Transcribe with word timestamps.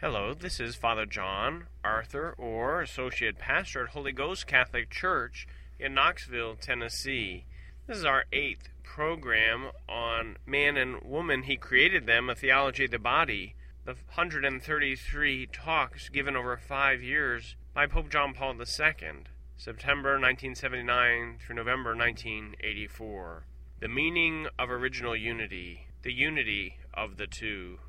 Hello, 0.00 0.32
this 0.32 0.58
is 0.60 0.76
Father 0.76 1.04
John 1.04 1.66
Arthur, 1.84 2.34
or 2.38 2.80
Associate 2.80 3.38
Pastor 3.38 3.82
at 3.82 3.90
Holy 3.90 4.12
Ghost 4.12 4.46
Catholic 4.46 4.88
Church 4.88 5.46
in 5.78 5.92
Knoxville, 5.92 6.56
Tennessee. 6.56 7.44
This 7.86 7.98
is 7.98 8.04
our 8.06 8.24
eighth 8.32 8.70
program 8.82 9.72
on 9.86 10.38
man 10.46 10.78
and 10.78 11.02
woman. 11.02 11.42
He 11.42 11.58
created 11.58 12.06
them, 12.06 12.30
a 12.30 12.34
theology 12.34 12.86
of 12.86 12.92
the 12.92 12.98
body. 12.98 13.56
The 13.84 13.92
133 14.14 15.46
talks 15.52 16.08
given 16.08 16.34
over 16.34 16.56
five 16.56 17.02
years 17.02 17.56
by 17.74 17.86
Pope 17.86 18.08
John 18.08 18.32
Paul 18.32 18.54
II, 18.54 19.24
September 19.58 20.12
1979 20.12 21.40
through 21.44 21.56
November 21.56 21.94
1984. 21.94 23.44
The 23.80 23.88
meaning 23.88 24.46
of 24.58 24.70
original 24.70 25.14
unity, 25.14 25.88
the 26.00 26.14
unity 26.14 26.78
of 26.94 27.18
the 27.18 27.26
two. 27.26 27.80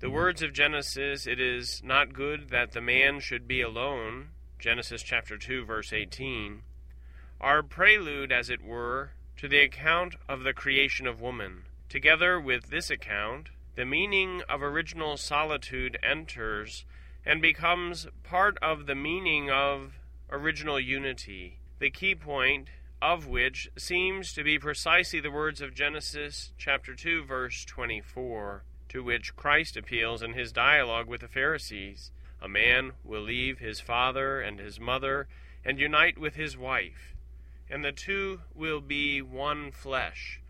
The 0.00 0.08
words 0.08 0.40
of 0.40 0.54
Genesis, 0.54 1.26
it 1.26 1.38
is 1.38 1.82
not 1.84 2.14
good 2.14 2.48
that 2.48 2.72
the 2.72 2.80
man 2.80 3.20
should 3.20 3.46
be 3.46 3.60
alone, 3.60 4.30
Genesis 4.58 5.02
chapter 5.02 5.36
2 5.36 5.66
verse 5.66 5.92
18, 5.92 6.62
are 7.38 7.62
prelude 7.62 8.32
as 8.32 8.48
it 8.48 8.62
were 8.62 9.10
to 9.36 9.46
the 9.46 9.60
account 9.60 10.14
of 10.26 10.42
the 10.42 10.54
creation 10.54 11.06
of 11.06 11.20
woman. 11.20 11.64
Together 11.90 12.40
with 12.40 12.70
this 12.70 12.88
account, 12.88 13.50
the 13.74 13.84
meaning 13.84 14.40
of 14.48 14.62
original 14.62 15.18
solitude 15.18 15.98
enters 16.02 16.86
and 17.26 17.42
becomes 17.42 18.06
part 18.22 18.56
of 18.62 18.86
the 18.86 18.94
meaning 18.94 19.50
of 19.50 19.98
original 20.30 20.80
unity, 20.80 21.58
the 21.78 21.90
key 21.90 22.14
point 22.14 22.68
of 23.02 23.26
which 23.26 23.68
seems 23.76 24.32
to 24.32 24.42
be 24.42 24.58
precisely 24.58 25.20
the 25.20 25.30
words 25.30 25.60
of 25.60 25.74
Genesis 25.74 26.52
chapter 26.56 26.94
2 26.94 27.24
verse 27.24 27.66
24 27.66 28.64
to 28.90 29.02
which 29.04 29.36
Christ 29.36 29.76
appeals 29.76 30.20
in 30.20 30.34
his 30.34 30.52
dialogue 30.52 31.06
with 31.06 31.22
the 31.22 31.28
Pharisees. 31.28 32.10
A 32.42 32.48
man 32.48 32.92
will 33.04 33.22
leave 33.22 33.58
his 33.58 33.80
father 33.80 34.40
and 34.40 34.58
his 34.58 34.80
mother 34.80 35.28
and 35.64 35.78
unite 35.78 36.18
with 36.18 36.34
his 36.34 36.56
wife, 36.56 37.14
and 37.70 37.84
the 37.84 37.92
two 37.92 38.40
will 38.54 38.80
be 38.80 39.22
one 39.22 39.70
flesh. 39.70 40.40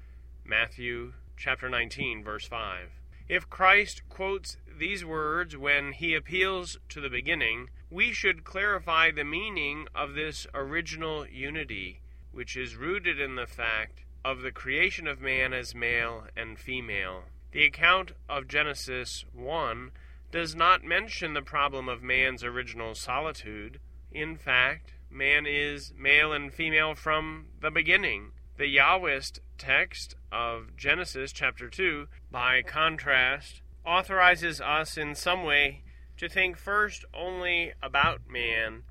Matthew 0.44 1.12
chapter 1.36 1.68
19 1.68 2.24
verse 2.24 2.46
5. 2.46 2.88
If 3.28 3.50
Christ 3.50 4.02
quotes 4.08 4.56
these 4.66 5.04
words 5.04 5.56
when 5.56 5.92
he 5.92 6.14
appeals 6.14 6.78
to 6.88 7.00
the 7.00 7.10
beginning, 7.10 7.68
we 7.90 8.12
should 8.12 8.44
clarify 8.44 9.10
the 9.10 9.24
meaning 9.24 9.86
of 9.94 10.14
this 10.14 10.46
original 10.54 11.26
unity, 11.26 12.00
which 12.32 12.56
is 12.56 12.76
rooted 12.76 13.20
in 13.20 13.34
the 13.34 13.46
fact 13.46 14.00
of 14.24 14.40
the 14.40 14.50
creation 14.50 15.06
of 15.06 15.20
man 15.20 15.52
as 15.52 15.74
male 15.74 16.24
and 16.36 16.58
female. 16.58 17.24
The 17.52 17.64
account 17.64 18.12
of 18.28 18.46
Genesis 18.46 19.24
1 19.32 19.90
does 20.30 20.54
not 20.54 20.84
mention 20.84 21.34
the 21.34 21.42
problem 21.42 21.88
of 21.88 22.00
man's 22.00 22.44
original 22.44 22.94
solitude. 22.94 23.80
In 24.12 24.36
fact, 24.36 24.92
man 25.10 25.46
is 25.46 25.92
male 25.96 26.32
and 26.32 26.54
female 26.54 26.94
from 26.94 27.46
the 27.60 27.72
beginning. 27.72 28.30
The 28.56 28.76
Yahwist 28.76 29.40
text 29.58 30.14
of 30.30 30.76
Genesis 30.76 31.32
chapter 31.32 31.68
2, 31.68 32.06
by 32.30 32.62
contrast, 32.62 33.62
authorizes 33.84 34.60
us 34.60 34.96
in 34.96 35.16
some 35.16 35.42
way 35.42 35.82
to 36.18 36.28
think 36.28 36.56
first 36.56 37.04
only 37.12 37.72
about 37.82 38.28
man, 38.28 38.84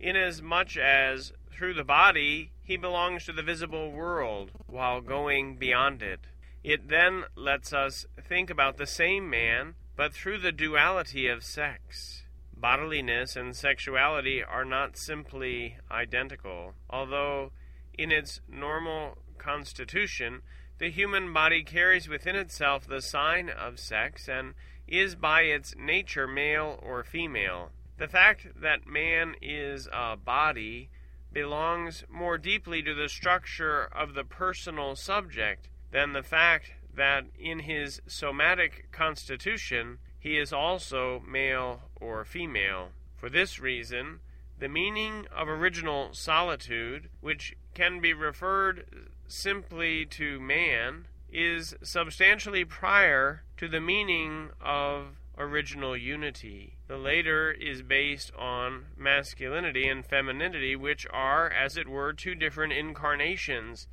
inasmuch 0.00 0.78
as 0.78 1.34
through 1.52 1.74
the 1.74 1.84
body 1.84 2.52
he 2.62 2.78
belongs 2.78 3.26
to 3.26 3.32
the 3.32 3.42
visible 3.42 3.92
world, 3.92 4.52
while 4.66 5.02
going 5.02 5.56
beyond 5.56 6.02
it. 6.02 6.20
It 6.66 6.88
then 6.88 7.26
lets 7.36 7.72
us 7.72 8.06
think 8.20 8.50
about 8.50 8.76
the 8.76 8.88
same 8.88 9.30
man, 9.30 9.76
but 9.94 10.12
through 10.12 10.38
the 10.38 10.50
duality 10.50 11.28
of 11.28 11.44
sex. 11.44 12.24
Bodiliness 12.60 13.36
and 13.36 13.54
sexuality 13.54 14.42
are 14.42 14.64
not 14.64 14.96
simply 14.96 15.76
identical, 15.88 16.74
although 16.90 17.52
in 17.96 18.10
its 18.10 18.40
normal 18.48 19.16
constitution, 19.38 20.42
the 20.78 20.90
human 20.90 21.32
body 21.32 21.62
carries 21.62 22.08
within 22.08 22.34
itself 22.34 22.84
the 22.84 23.00
sign 23.00 23.48
of 23.48 23.78
sex 23.78 24.28
and 24.28 24.54
is 24.88 25.14
by 25.14 25.42
its 25.42 25.76
nature 25.76 26.26
male 26.26 26.80
or 26.82 27.04
female. 27.04 27.70
The 27.96 28.08
fact 28.08 28.60
that 28.60 28.88
man 28.88 29.36
is 29.40 29.88
a 29.92 30.16
body 30.16 30.90
belongs 31.32 32.02
more 32.10 32.38
deeply 32.38 32.82
to 32.82 32.92
the 32.92 33.08
structure 33.08 33.84
of 33.84 34.14
the 34.14 34.24
personal 34.24 34.96
subject 34.96 35.68
than 35.90 36.12
the 36.12 36.22
fact 36.22 36.72
that 36.94 37.24
in 37.38 37.60
his 37.60 38.00
somatic 38.06 38.90
constitution 38.90 39.98
he 40.18 40.38
is 40.38 40.52
also 40.52 41.22
male 41.26 41.82
or 42.00 42.24
female. 42.24 42.88
For 43.16 43.30
this 43.30 43.60
reason, 43.60 44.20
the 44.58 44.68
meaning 44.68 45.26
of 45.34 45.48
original 45.48 46.12
solitude, 46.14 47.10
which 47.20 47.54
can 47.74 48.00
be 48.00 48.12
referred 48.12 49.10
simply 49.28 50.06
to 50.06 50.40
man, 50.40 51.06
is 51.30 51.76
substantially 51.82 52.64
prior 52.64 53.44
to 53.58 53.68
the 53.68 53.80
meaning 53.80 54.50
of 54.60 55.18
original 55.38 55.96
unity. 55.96 56.76
The 56.88 56.96
later 56.96 57.52
is 57.52 57.82
based 57.82 58.32
on 58.34 58.86
masculinity 58.96 59.86
and 59.86 60.04
femininity, 60.04 60.76
which 60.76 61.06
are, 61.10 61.50
as 61.50 61.76
it 61.76 61.88
were, 61.88 62.12
two 62.12 62.34
different 62.34 62.72
incarnations 62.72 63.86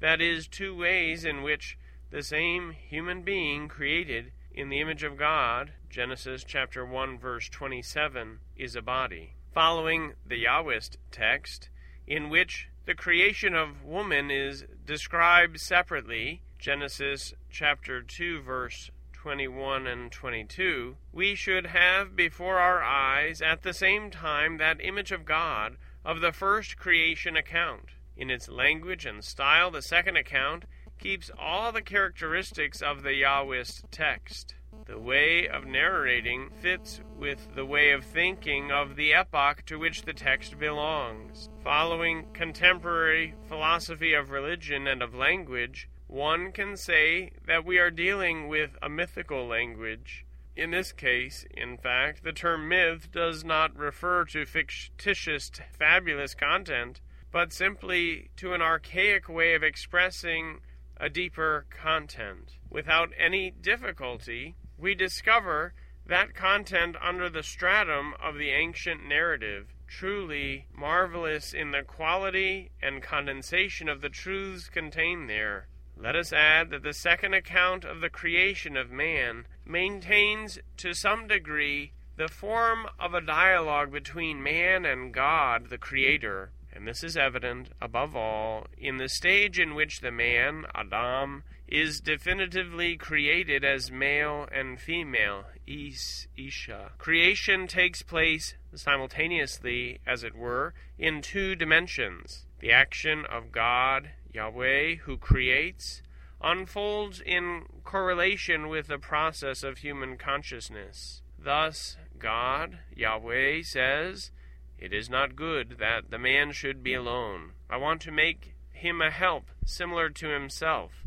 that 0.00 0.20
is, 0.20 0.48
two 0.48 0.76
ways 0.76 1.24
in 1.24 1.42
which 1.42 1.78
the 2.10 2.22
same 2.22 2.72
human 2.72 3.22
being 3.22 3.68
created 3.68 4.32
in 4.52 4.68
the 4.68 4.80
image 4.80 5.02
of 5.02 5.16
God, 5.16 5.72
Genesis 5.88 6.44
chapter 6.44 6.84
1 6.84 7.18
verse 7.18 7.48
27, 7.48 8.40
is 8.56 8.74
a 8.74 8.82
body. 8.82 9.34
Following 9.52 10.14
the 10.26 10.44
Yahwist 10.44 10.96
text, 11.10 11.68
in 12.06 12.28
which 12.28 12.68
the 12.86 12.94
creation 12.94 13.54
of 13.54 13.84
woman 13.84 14.30
is 14.30 14.64
described 14.84 15.60
separately, 15.60 16.42
Genesis 16.58 17.34
chapter 17.50 18.02
2 18.02 18.42
verse 18.42 18.90
21 19.12 19.86
and 19.86 20.10
22, 20.10 20.96
we 21.12 21.34
should 21.34 21.66
have 21.66 22.16
before 22.16 22.58
our 22.58 22.82
eyes 22.82 23.40
at 23.42 23.62
the 23.62 23.74
same 23.74 24.10
time 24.10 24.56
that 24.56 24.82
image 24.82 25.12
of 25.12 25.24
God 25.24 25.76
of 26.04 26.20
the 26.20 26.32
first 26.32 26.76
creation 26.76 27.36
account. 27.36 27.90
In 28.20 28.28
its 28.28 28.50
language 28.50 29.06
and 29.06 29.24
style, 29.24 29.70
the 29.70 29.80
second 29.80 30.18
account 30.18 30.66
keeps 30.98 31.30
all 31.38 31.72
the 31.72 31.80
characteristics 31.80 32.82
of 32.82 33.02
the 33.02 33.14
Yahwist 33.14 33.84
text. 33.90 34.56
The 34.84 34.98
way 34.98 35.48
of 35.48 35.64
narrating 35.64 36.50
fits 36.60 37.00
with 37.16 37.54
the 37.54 37.64
way 37.64 37.92
of 37.92 38.04
thinking 38.04 38.70
of 38.70 38.96
the 38.96 39.14
epoch 39.14 39.64
to 39.66 39.78
which 39.78 40.02
the 40.02 40.12
text 40.12 40.58
belongs. 40.58 41.48
Following 41.64 42.26
contemporary 42.34 43.32
philosophy 43.48 44.12
of 44.12 44.30
religion 44.30 44.86
and 44.86 45.02
of 45.02 45.14
language, 45.14 45.88
one 46.06 46.52
can 46.52 46.76
say 46.76 47.32
that 47.46 47.64
we 47.64 47.78
are 47.78 47.90
dealing 47.90 48.48
with 48.48 48.76
a 48.82 48.90
mythical 48.90 49.46
language. 49.46 50.26
In 50.54 50.72
this 50.72 50.92
case, 50.92 51.46
in 51.52 51.78
fact, 51.78 52.22
the 52.22 52.34
term 52.34 52.68
myth 52.68 53.10
does 53.10 53.44
not 53.44 53.74
refer 53.74 54.26
to 54.26 54.44
fictitious, 54.44 55.50
fabulous 55.72 56.34
content, 56.34 57.00
but 57.32 57.52
simply 57.52 58.30
to 58.36 58.54
an 58.54 58.62
archaic 58.62 59.28
way 59.28 59.54
of 59.54 59.62
expressing 59.62 60.60
a 60.96 61.08
deeper 61.08 61.66
content. 61.70 62.56
Without 62.68 63.10
any 63.18 63.50
difficulty, 63.50 64.56
we 64.76 64.94
discover 64.94 65.72
that 66.06 66.34
content 66.34 66.96
under 67.00 67.30
the 67.30 67.42
stratum 67.42 68.14
of 68.22 68.36
the 68.36 68.50
ancient 68.50 69.06
narrative, 69.06 69.74
truly 69.86 70.66
marvelous 70.74 71.52
in 71.52 71.70
the 71.70 71.82
quality 71.82 72.70
and 72.82 73.02
condensation 73.02 73.88
of 73.88 74.00
the 74.00 74.08
truths 74.08 74.68
contained 74.68 75.30
there. 75.30 75.68
Let 75.96 76.16
us 76.16 76.32
add 76.32 76.70
that 76.70 76.82
the 76.82 76.94
second 76.94 77.34
account 77.34 77.84
of 77.84 78.00
the 78.00 78.10
creation 78.10 78.76
of 78.76 78.90
man 78.90 79.46
maintains 79.64 80.58
to 80.78 80.94
some 80.94 81.28
degree 81.28 81.92
the 82.16 82.28
form 82.28 82.86
of 82.98 83.14
a 83.14 83.20
dialogue 83.20 83.92
between 83.92 84.42
man 84.42 84.84
and 84.84 85.12
God, 85.12 85.68
the 85.68 85.78
Creator 85.78 86.50
and 86.72 86.86
this 86.86 87.02
is 87.02 87.16
evident, 87.16 87.70
above 87.80 88.14
all, 88.14 88.66
in 88.78 88.96
the 88.96 89.08
stage 89.08 89.58
in 89.58 89.74
which 89.74 90.00
the 90.00 90.10
man, 90.10 90.64
Adam, 90.74 91.42
is 91.66 92.00
definitively 92.00 92.96
created 92.96 93.64
as 93.64 93.90
male 93.92 94.48
and 94.52 94.80
female, 94.80 95.44
Is, 95.66 96.26
Isha. 96.36 96.92
Creation 96.98 97.66
takes 97.66 98.02
place 98.02 98.54
simultaneously, 98.74 100.00
as 100.06 100.24
it 100.24 100.34
were, 100.34 100.74
in 100.98 101.22
two 101.22 101.54
dimensions. 101.54 102.46
The 102.60 102.72
action 102.72 103.24
of 103.30 103.52
God, 103.52 104.10
Yahweh, 104.32 104.96
who 104.96 105.16
creates, 105.16 106.02
unfolds 106.42 107.20
in 107.24 107.66
correlation 107.84 108.68
with 108.68 108.86
the 108.86 108.98
process 108.98 109.62
of 109.62 109.78
human 109.78 110.16
consciousness. 110.16 111.22
Thus, 111.38 111.96
God, 112.18 112.78
Yahweh, 112.94 113.62
says, 113.62 114.30
it 114.80 114.92
is 114.92 115.10
not 115.10 115.36
good 115.36 115.76
that 115.78 116.10
the 116.10 116.18
man 116.18 116.52
should 116.52 116.82
be 116.82 116.94
alone. 116.94 117.52
I 117.68 117.76
want 117.76 118.00
to 118.02 118.10
make 118.10 118.54
him 118.72 119.00
a 119.00 119.10
help 119.10 119.50
similar 119.64 120.10
to 120.10 120.28
himself. 120.28 121.04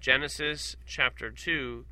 Genesis 0.00 0.76
chapter 0.86 1.30
2, 1.30 1.84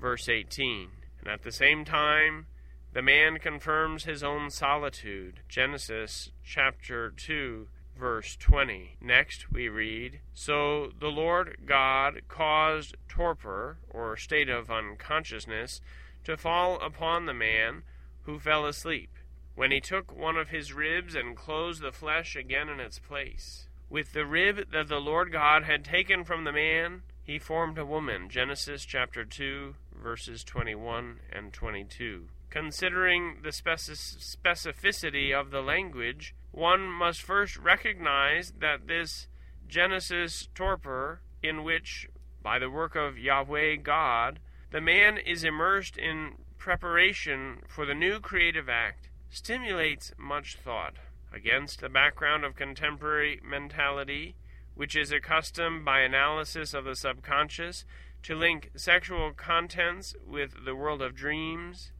verse 0.00 0.28
18. 0.28 0.88
And 1.20 1.28
at 1.28 1.42
the 1.42 1.52
same 1.52 1.84
time, 1.84 2.46
the 2.92 3.02
man 3.02 3.38
confirms 3.38 4.04
his 4.04 4.24
own 4.24 4.50
solitude. 4.50 5.40
Genesis 5.48 6.30
chapter 6.42 7.10
2 7.10 7.68
verse 8.00 8.34
20. 8.36 8.96
Next 9.02 9.52
we 9.52 9.68
read 9.68 10.20
So 10.32 10.90
the 10.98 11.10
Lord 11.10 11.58
God 11.66 12.22
caused 12.28 12.96
torpor, 13.08 13.76
or 13.90 14.16
state 14.16 14.48
of 14.48 14.70
unconsciousness, 14.70 15.82
to 16.24 16.38
fall 16.38 16.80
upon 16.80 17.26
the 17.26 17.34
man 17.34 17.82
who 18.22 18.38
fell 18.38 18.64
asleep, 18.64 19.10
when 19.54 19.70
he 19.70 19.80
took 19.80 20.16
one 20.16 20.36
of 20.36 20.48
his 20.48 20.72
ribs 20.72 21.14
and 21.14 21.36
closed 21.36 21.82
the 21.82 21.92
flesh 21.92 22.36
again 22.36 22.68
in 22.68 22.80
its 22.80 22.98
place. 22.98 23.66
With 23.88 24.12
the 24.12 24.24
rib 24.24 24.70
that 24.72 24.88
the 24.88 25.00
Lord 25.00 25.32
God 25.32 25.64
had 25.64 25.84
taken 25.84 26.24
from 26.24 26.44
the 26.44 26.52
man, 26.52 27.02
he 27.22 27.38
formed 27.38 27.78
a 27.78 27.84
woman. 27.84 28.28
Genesis 28.28 28.84
chapter 28.84 29.24
2, 29.24 29.74
verses 29.94 30.44
21 30.44 31.20
and 31.32 31.52
22. 31.52 32.28
Considering 32.50 33.38
the 33.42 33.50
specificity 33.50 35.32
of 35.32 35.50
the 35.50 35.60
language, 35.60 36.34
one 36.50 36.88
must 36.88 37.22
first 37.22 37.56
recognize 37.56 38.52
that 38.58 38.88
this 38.88 39.28
Genesis 39.68 40.48
torpor, 40.54 41.20
in 41.42 41.62
which, 41.62 42.08
by 42.42 42.58
the 42.58 42.70
work 42.70 42.96
of 42.96 43.18
Yahweh 43.18 43.76
God, 43.76 44.40
the 44.70 44.80
man 44.80 45.18
is 45.18 45.44
immersed 45.44 45.96
in 45.96 46.32
preparation 46.58 47.62
for 47.68 47.86
the 47.86 47.94
new 47.94 48.18
creative 48.18 48.68
act, 48.68 49.09
stimulates 49.30 50.12
much 50.18 50.56
thought. 50.56 50.94
Against 51.32 51.80
the 51.80 51.88
background 51.88 52.44
of 52.44 52.56
contemporary 52.56 53.40
mentality, 53.44 54.34
which 54.74 54.96
is 54.96 55.12
accustomed 55.12 55.84
by 55.84 56.00
analysis 56.00 56.74
of 56.74 56.84
the 56.84 56.96
subconscious 56.96 57.84
to 58.24 58.34
link 58.34 58.70
sexual 58.74 59.32
contents 59.32 60.14
with 60.26 60.64
the 60.64 60.74
world 60.74 61.00
of 61.00 61.14
dreams, 61.14 61.92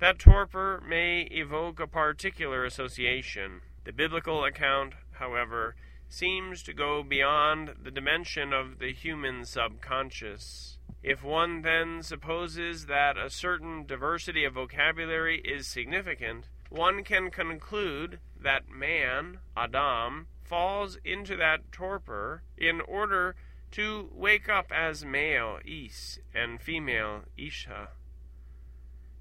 that 0.00 0.18
torpor 0.18 0.82
may 0.86 1.28
evoke 1.30 1.78
a 1.78 1.86
particular 1.86 2.64
association. 2.64 3.60
The 3.84 3.92
biblical 3.92 4.44
account, 4.44 4.94
however, 5.12 5.76
seems 6.08 6.62
to 6.62 6.72
go 6.72 7.02
beyond 7.02 7.74
the 7.82 7.90
dimension 7.90 8.52
of 8.52 8.78
the 8.78 8.92
human 8.92 9.44
subconscious. 9.44 10.78
If 11.02 11.22
one 11.22 11.62
then 11.62 12.02
supposes 12.02 12.86
that 12.86 13.16
a 13.16 13.30
certain 13.30 13.86
diversity 13.86 14.44
of 14.44 14.54
vocabulary 14.54 15.40
is 15.40 15.66
significant, 15.66 16.48
one 16.72 17.04
can 17.04 17.30
conclude 17.30 18.18
that 18.40 18.70
man, 18.70 19.38
Adam, 19.56 20.26
falls 20.42 20.98
into 21.04 21.36
that 21.36 21.70
torpor 21.70 22.42
in 22.56 22.80
order 22.80 23.34
to 23.70 24.10
wake 24.12 24.48
up 24.48 24.70
as 24.70 25.04
male, 25.04 25.58
Is, 25.64 26.18
and 26.34 26.60
female, 26.60 27.22
Isha. 27.36 27.88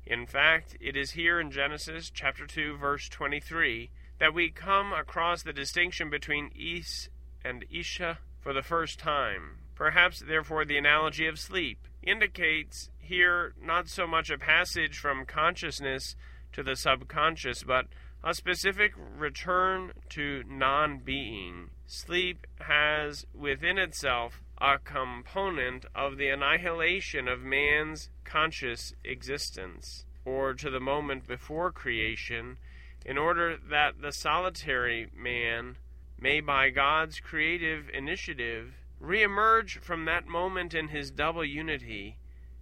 In 0.05 0.25
fact, 0.25 0.75
it 0.79 0.95
is 0.95 1.11
here 1.11 1.39
in 1.39 1.51
Genesis 1.51 2.09
chapter 2.09 2.45
2 2.45 2.77
verse 2.77 3.07
23 3.07 3.89
that 4.19 4.33
we 4.33 4.49
come 4.49 4.93
across 4.93 5.43
the 5.43 5.53
distinction 5.53 6.09
between 6.09 6.51
Is 6.55 7.09
and 7.43 7.65
Isha 7.71 8.19
for 8.39 8.53
the 8.53 8.63
first 8.63 8.99
time. 8.99 9.59
Perhaps 9.75 10.19
therefore 10.19 10.65
the 10.65 10.77
analogy 10.77 11.27
of 11.27 11.39
sleep 11.39 11.87
indicates 12.01 12.89
here 12.99 13.53
not 13.61 13.87
so 13.87 14.07
much 14.07 14.29
a 14.29 14.37
passage 14.37 14.97
from 14.97 15.25
consciousness 15.25 16.15
to 16.53 16.63
the 16.63 16.75
subconscious, 16.75 17.63
but 17.63 17.87
a 18.23 18.33
specific 18.33 18.93
return 19.17 19.93
to 20.09 20.43
non 20.47 20.99
being. 20.99 21.71
Sleep 21.87 22.45
has 22.59 23.25
within 23.33 23.77
itself 23.77 24.41
a 24.59 24.77
component 24.77 25.85
of 25.95 26.17
the 26.17 26.29
annihilation 26.29 27.27
of 27.27 27.41
man's 27.41 28.09
conscious 28.23 28.93
existence, 29.03 30.05
or 30.23 30.53
to 30.53 30.69
the 30.69 30.79
moment 30.79 31.27
before 31.27 31.71
creation, 31.71 32.57
in 33.03 33.17
order 33.17 33.57
that 33.57 34.01
the 34.01 34.11
solitary 34.11 35.09
man 35.15 35.77
may, 36.19 36.39
by 36.39 36.69
God's 36.69 37.19
creative 37.19 37.89
initiative, 37.91 38.73
re 38.99 39.23
emerge 39.23 39.79
from 39.79 40.05
that 40.05 40.27
moment 40.27 40.75
in 40.75 40.89
his 40.89 41.09
double 41.09 41.43
unity 41.43 42.17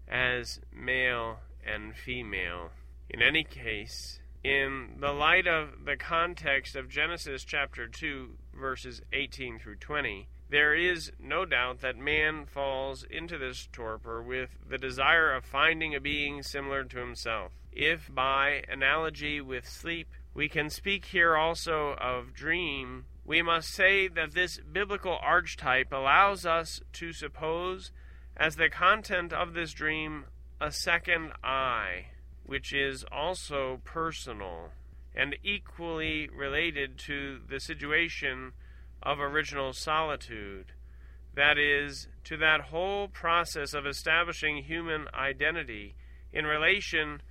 as 0.07 0.61
male 0.71 1.39
and 1.65 1.93
female. 1.95 2.71
In 3.09 3.23
any 3.23 3.43
case, 3.43 4.19
in 4.43 4.97
the 4.99 5.11
light 5.11 5.47
of 5.47 5.85
the 5.85 5.97
context 5.97 6.75
of 6.75 6.89
Genesis 6.89 7.43
chapter 7.43 7.87
2, 7.87 8.37
verses 8.53 9.01
18 9.11 9.57
through 9.57 9.77
20, 9.77 10.27
there 10.49 10.75
is 10.75 11.11
no 11.19 11.43
doubt 11.43 11.81
that 11.81 11.97
man 11.97 12.45
falls 12.45 13.03
into 13.03 13.39
this 13.39 13.67
torpor 13.71 14.21
with 14.21 14.51
the 14.67 14.77
desire 14.77 15.33
of 15.33 15.43
finding 15.43 15.95
a 15.95 15.99
being 15.99 16.43
similar 16.43 16.83
to 16.83 16.99
himself. 16.99 17.51
If, 17.71 18.13
by 18.13 18.63
analogy 18.69 19.41
with 19.41 19.67
sleep, 19.67 20.09
we 20.35 20.47
can 20.47 20.69
speak 20.69 21.05
here 21.05 21.35
also 21.35 21.95
of 21.99 22.33
dream, 22.33 23.05
we 23.25 23.41
must 23.41 23.69
say 23.69 24.07
that 24.07 24.35
this 24.35 24.59
biblical 24.59 25.17
archetype 25.19 25.91
allows 25.91 26.45
us 26.45 26.81
to 26.93 27.11
suppose 27.11 27.91
as 28.37 28.55
the 28.55 28.69
content 28.69 29.33
of 29.33 29.53
this 29.53 29.73
dream 29.73 30.25
a 30.61 30.71
second 30.71 31.31
I 31.43 32.05
which 32.49 32.73
is 32.73 33.05
also 33.11 33.79
personal 33.83 34.71
and 35.15 35.35
equally 35.43 36.27
related 36.35 36.97
to 36.97 37.39
the 37.47 37.59
situation 37.59 38.51
of 39.03 39.19
original 39.19 39.71
solitude. 39.71 40.65
That 41.35 41.59
is, 41.59 42.07
to 42.23 42.37
that 42.37 42.61
whole 42.61 43.07
process 43.07 43.75
of 43.75 43.85
establishing 43.85 44.63
human 44.63 45.07
identity 45.13 45.93
in 46.33 46.45
relation 46.45 47.21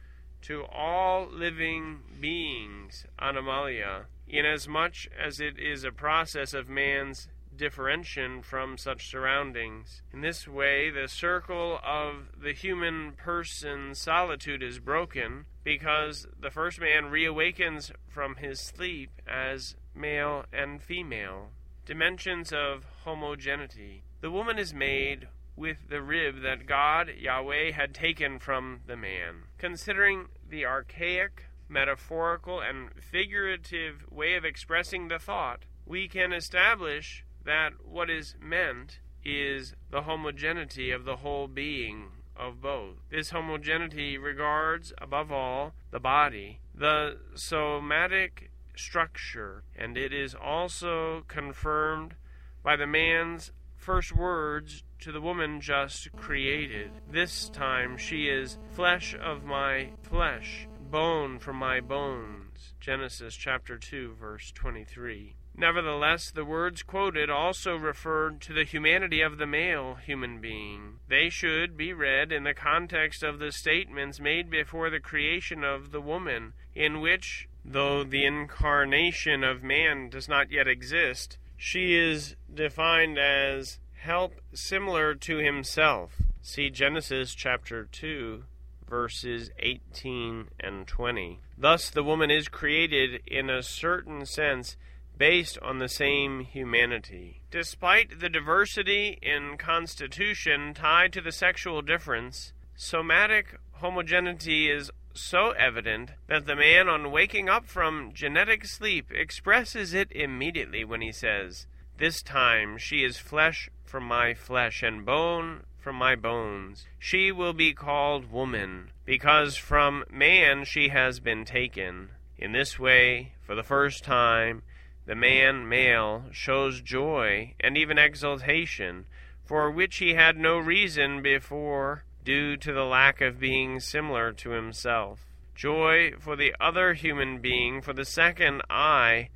to 0.43 0.65
all 0.67 1.27
living 1.29 1.99
beings, 2.21 3.05
Animalia, 3.19 4.05
inasmuch 4.29 5.09
as 5.19 5.41
it 5.41 5.59
is 5.59 5.83
a 5.83 5.91
process 5.91 6.55
of 6.55 6.69
man's 6.69 7.27
differentiation 7.59 8.43
from 8.43 8.79
such 8.79 9.11
surroundings. 9.11 10.03
In 10.13 10.23
this 10.23 10.49
way, 10.49 10.89
the 10.89 11.09
circle 11.09 11.79
of 11.85 12.41
the 12.41 12.53
human 12.53 13.13
person's 13.13 13.99
solitude 13.99 14.63
is 14.63 14.79
broken 14.79 15.45
because 15.65 16.27
the 16.41 16.51
first 16.51 16.81
man 16.81 17.05
reawakens 17.05 17.91
from 18.09 18.37
his 18.37 18.61
sleep 18.61 19.11
as 19.27 19.77
male 19.95 20.47
and 20.53 20.83
female. 20.83 21.51
Dimensions 21.85 22.53
of 22.53 22.87
homogeneity. 23.05 24.03
The 24.21 24.31
woman 24.31 24.59
is 24.59 24.73
made 24.73 25.29
with 25.57 25.89
the 25.89 26.01
rib 26.01 26.43
that 26.43 26.67
God, 26.67 27.11
Yahweh, 27.19 27.73
had 27.73 27.93
taken 27.93 28.39
from 28.39 28.81
the 28.87 28.97
man. 28.97 29.45
Considering 29.59 30.27
the 30.49 30.65
archaic, 30.65 31.45
metaphorical, 31.69 32.61
and 32.61 32.91
figurative 33.03 34.05
way 34.11 34.37
of 34.37 34.45
expressing 34.45 35.09
the 35.09 35.19
thought, 35.19 35.65
we 35.85 36.07
can 36.07 36.33
establish 36.33 37.25
that 37.49 37.73
what 37.83 38.11
is 38.11 38.35
meant 38.39 39.01
is 39.25 39.75
the 39.91 40.03
homogeneity 40.03 40.91
of 40.91 41.07
the 41.07 41.17
whole 41.17 41.49
being 41.49 42.09
of 42.37 42.61
both. 42.61 42.97
This 43.11 43.31
homogeneity 43.31 44.19
regards, 44.19 44.93
above 44.99 45.33
all, 45.33 45.73
the 45.91 45.99
body, 45.99 46.61
the 46.75 47.17
somatic 47.35 48.51
structure, 48.77 49.65
and 49.75 49.97
it 49.97 50.13
is 50.13 50.35
also 50.35 51.25
confirmed 51.27 52.17
by 52.63 52.77
the 52.77 52.87
man's 52.87 53.51
first 53.77 54.15
words 54.15 54.85
to 55.01 55.11
the 55.11 55.21
woman 55.23 55.63
just 55.63 56.13
created. 56.17 56.91
This 57.11 57.49
time 57.49 57.97
she 57.97 58.29
is 58.29 58.59
flesh 58.73 59.17
of 59.19 59.45
my 59.45 59.93
flesh, 60.03 60.69
bone 60.91 61.39
from 61.39 61.57
my 61.57 61.81
bones. 61.81 62.75
Genesis 62.79 63.35
chapter 63.35 63.79
2, 63.79 64.17
verse 64.21 64.53
23. 64.53 65.38
Nevertheless, 65.59 66.31
the 66.31 66.45
words 66.45 66.85
quoted 66.85 67.29
also 67.29 67.75
referred 67.75 68.41
to 68.43 68.53
the 68.53 68.63
humanity 68.63 69.21
of 69.21 69.39
the 69.39 69.47
male 69.47 69.97
human 69.97 70.41
being. 70.41 71.01
They 71.09 71.29
should 71.29 71.77
be 71.77 71.93
read 71.93 72.31
in 72.31 72.45
the 72.45 72.55
context 72.55 73.25
of 73.25 73.41
the 73.41 73.51
statements 73.51 74.21
made 74.21 74.51
before 74.51 74.89
the 74.89 75.01
creation 75.01 75.65
of 75.65 75.91
the 75.91 76.01
woman, 76.01 76.53
in 76.77 77.01
which, 77.01 77.49
though 77.65 78.05
the 78.05 78.25
incarnation 78.25 79.43
of 79.43 79.65
man 79.65 80.09
does 80.11 80.29
not 80.29 80.53
yet 80.53 80.69
exist, 80.69 81.39
she 81.57 81.93
is 81.97 82.37
defined 82.55 83.19
as 83.19 83.81
help 83.97 84.35
similar 84.55 85.13
to 85.17 85.39
himself. 85.39 86.23
See 86.41 86.71
Genesis 86.71 87.35
chapter 87.35 87.89
2, 87.91 88.45
verses 88.89 89.51
18 89.59 90.51
and 90.61 90.87
20. 90.87 91.41
Thus, 91.59 91.91
the 91.91 92.05
woman 92.05 92.31
is 92.31 92.47
created 92.47 93.23
in 93.27 93.51
a 93.51 93.65
certain 93.65 94.25
sense 94.25 94.77
based 95.19 95.59
on 95.61 95.79
the 95.79 95.89
same 95.89 96.41
humanity. 96.41 97.43
Despite 97.51 98.21
the 98.21 98.29
diversity 98.29 99.19
in 99.21 99.59
constitution 99.59 100.73
tied 100.73 101.13
to 101.13 101.21
the 101.21 101.33
sexual 101.33 101.83
difference, 101.83 102.53
somatic 102.77 103.59
homogeneity 103.73 104.71
is 104.71 104.91
so 105.13 105.51
evident 105.51 106.11
that 106.29 106.47
the 106.47 106.55
man, 106.55 106.89
on 106.89 107.11
waking 107.11 107.49
up 107.49 107.67
from 107.67 108.13
genetic 108.15 108.65
sleep, 108.65 109.11
expresses 109.11 109.93
it 109.93 110.13
immediately 110.13 110.85
when 110.85 111.01
he 111.01 111.11
says, 111.11 111.67
This 111.99 112.23
time 112.23 112.79
she 112.79 113.03
is 113.03 113.19
flesh 113.19 113.69
from 113.85 114.05
my 114.05 114.35
flesh 114.35 114.83
and 114.83 115.05
bone 115.05 115.65
from 115.79 115.97
my 115.97 116.15
bones. 116.15 116.87
She 116.99 117.33
will 117.33 117.53
be 117.53 117.73
called 117.73 118.31
woman, 118.31 118.91
because 119.05 119.57
from 119.57 120.05
man 120.11 120.65
she 120.65 120.89
has 120.91 121.19
been 121.19 121.45
taken. 121.45 122.11
In 122.37 122.53
this 122.53 122.79
way, 122.79 123.33
for 123.45 123.55
the 123.55 123.63
first 123.63 124.05
time, 124.05 124.63
the 125.09 125.15
man 125.15 125.67
male 125.67 126.25
shows 126.31 126.83
joy 126.83 127.55
and 127.59 127.79
even 127.79 127.97
exultation, 127.97 129.07
for 129.43 129.71
which 129.71 129.97
he 129.97 130.13
had 130.13 130.37
no 130.37 130.59
reason 130.59 131.23
before, 131.23 132.05
due 132.23 132.59
to 132.59 132.75
the 132.75 132.85
lack 132.85 133.23
of 133.23 133.41
being 133.41 133.81
similar 133.81 134.33
to 134.33 134.51
himself. 134.51 135.25
Joy 135.55 136.13
for 136.21 136.37
the 136.37 136.55
other 136.61 136.93
human 136.93 137.41
being, 137.41 137.81
for 137.81 137.95
the 137.95 138.05
second 138.05 138.61
I, 138.69 139.31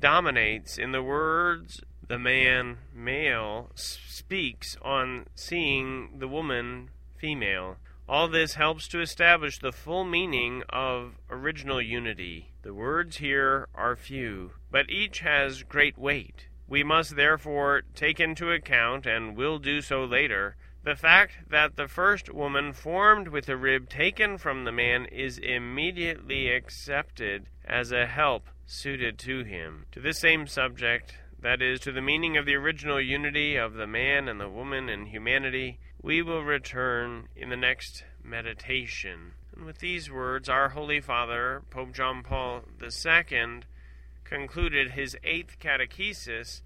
dominates 0.00 0.78
in 0.78 0.92
the 0.92 1.02
words 1.02 1.82
the 2.06 2.18
man 2.18 2.78
male 2.94 3.70
speaks 3.74 4.78
on 4.80 5.26
seeing 5.34 6.20
the 6.20 6.28
woman 6.28 6.88
female. 7.18 7.76
All 8.08 8.28
this 8.28 8.54
helps 8.54 8.88
to 8.88 9.02
establish 9.02 9.58
the 9.58 9.72
full 9.72 10.04
meaning 10.04 10.62
of 10.70 11.16
original 11.28 11.82
unity. 11.82 12.47
The 12.62 12.74
words 12.74 13.18
here 13.18 13.68
are 13.74 13.94
few, 13.94 14.52
but 14.70 14.90
each 14.90 15.20
has 15.20 15.62
great 15.62 15.96
weight. 15.96 16.48
We 16.66 16.82
must 16.82 17.16
therefore 17.16 17.82
take 17.94 18.20
into 18.20 18.50
account, 18.50 19.06
and 19.06 19.36
will 19.36 19.58
do 19.58 19.80
so 19.80 20.04
later, 20.04 20.56
the 20.82 20.96
fact 20.96 21.50
that 21.50 21.76
the 21.76 21.88
first 21.88 22.32
woman 22.32 22.72
formed 22.72 23.28
with 23.28 23.48
a 23.48 23.56
rib 23.56 23.88
taken 23.88 24.38
from 24.38 24.64
the 24.64 24.72
man 24.72 25.06
is 25.06 25.38
immediately 25.38 26.48
accepted 26.48 27.46
as 27.64 27.92
a 27.92 28.06
help 28.06 28.48
suited 28.66 29.18
to 29.18 29.44
him. 29.44 29.86
To 29.92 30.00
this 30.00 30.18
same 30.18 30.46
subject, 30.46 31.16
that 31.40 31.62
is, 31.62 31.80
to 31.80 31.92
the 31.92 32.02
meaning 32.02 32.36
of 32.36 32.44
the 32.44 32.56
original 32.56 33.00
unity 33.00 33.56
of 33.56 33.74
the 33.74 33.86
man 33.86 34.28
and 34.28 34.40
the 34.40 34.48
woman 34.48 34.88
in 34.88 35.06
humanity, 35.06 35.78
we 36.02 36.22
will 36.22 36.42
return 36.42 37.28
in 37.36 37.50
the 37.50 37.56
next 37.56 38.04
meditation. 38.22 39.34
And 39.58 39.66
with 39.66 39.80
these 39.80 40.08
words, 40.08 40.48
our 40.48 40.68
Holy 40.68 41.00
Father, 41.00 41.62
Pope 41.68 41.92
John 41.92 42.22
Paul 42.22 42.62
II, 42.80 43.62
concluded 44.22 44.92
his 44.92 45.16
eighth 45.24 45.58
catechesis 45.58 46.62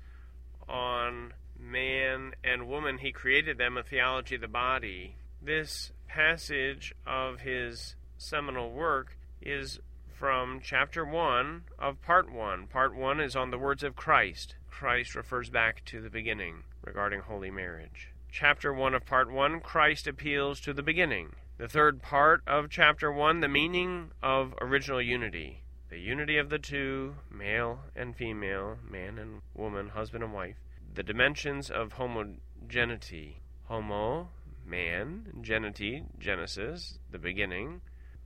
on 0.68 1.32
man 1.58 2.34
and 2.44 2.68
woman. 2.68 2.98
He 2.98 3.10
created 3.10 3.56
them, 3.56 3.78
a 3.78 3.82
theology 3.82 4.34
of 4.34 4.42
the 4.42 4.48
body. 4.48 5.16
This 5.40 5.90
passage 6.06 6.94
of 7.06 7.40
his 7.40 7.96
seminal 8.18 8.70
work 8.70 9.16
is 9.40 9.80
from 10.12 10.60
chapter 10.62 11.02
1 11.02 11.62
of 11.78 12.02
part 12.02 12.30
1. 12.30 12.66
Part 12.66 12.94
1 12.94 13.20
is 13.20 13.34
on 13.34 13.50
the 13.50 13.58
words 13.58 13.82
of 13.82 13.96
Christ. 13.96 14.54
Christ 14.70 15.14
refers 15.14 15.48
back 15.48 15.82
to 15.86 16.02
the 16.02 16.10
beginning 16.10 16.64
regarding 16.84 17.20
holy 17.20 17.50
marriage. 17.50 18.10
Chapter 18.30 18.70
1 18.70 18.92
of 18.92 19.06
part 19.06 19.30
1, 19.30 19.60
Christ 19.60 20.06
appeals 20.06 20.60
to 20.60 20.74
the 20.74 20.82
beginning. 20.82 21.30
The 21.62 21.68
third 21.68 22.02
part 22.02 22.42
of 22.44 22.70
chapter 22.70 23.12
1, 23.12 23.38
the 23.38 23.46
meaning 23.46 24.10
of 24.20 24.52
original 24.60 25.00
unity. 25.00 25.62
The 25.90 26.00
unity 26.00 26.36
of 26.36 26.50
the 26.50 26.58
two, 26.58 27.14
male 27.30 27.82
and 27.94 28.16
female, 28.16 28.78
man 28.82 29.16
and 29.16 29.42
woman, 29.54 29.90
husband 29.90 30.24
and 30.24 30.32
wife. 30.32 30.56
The 30.92 31.04
dimensions 31.04 31.70
of 31.70 31.92
homogeneity. 31.92 33.42
Homo, 33.66 34.30
man, 34.66 35.40
geneti, 35.40 36.06
Genesis, 36.18 36.98
the 37.12 37.20
beginning, 37.20 37.82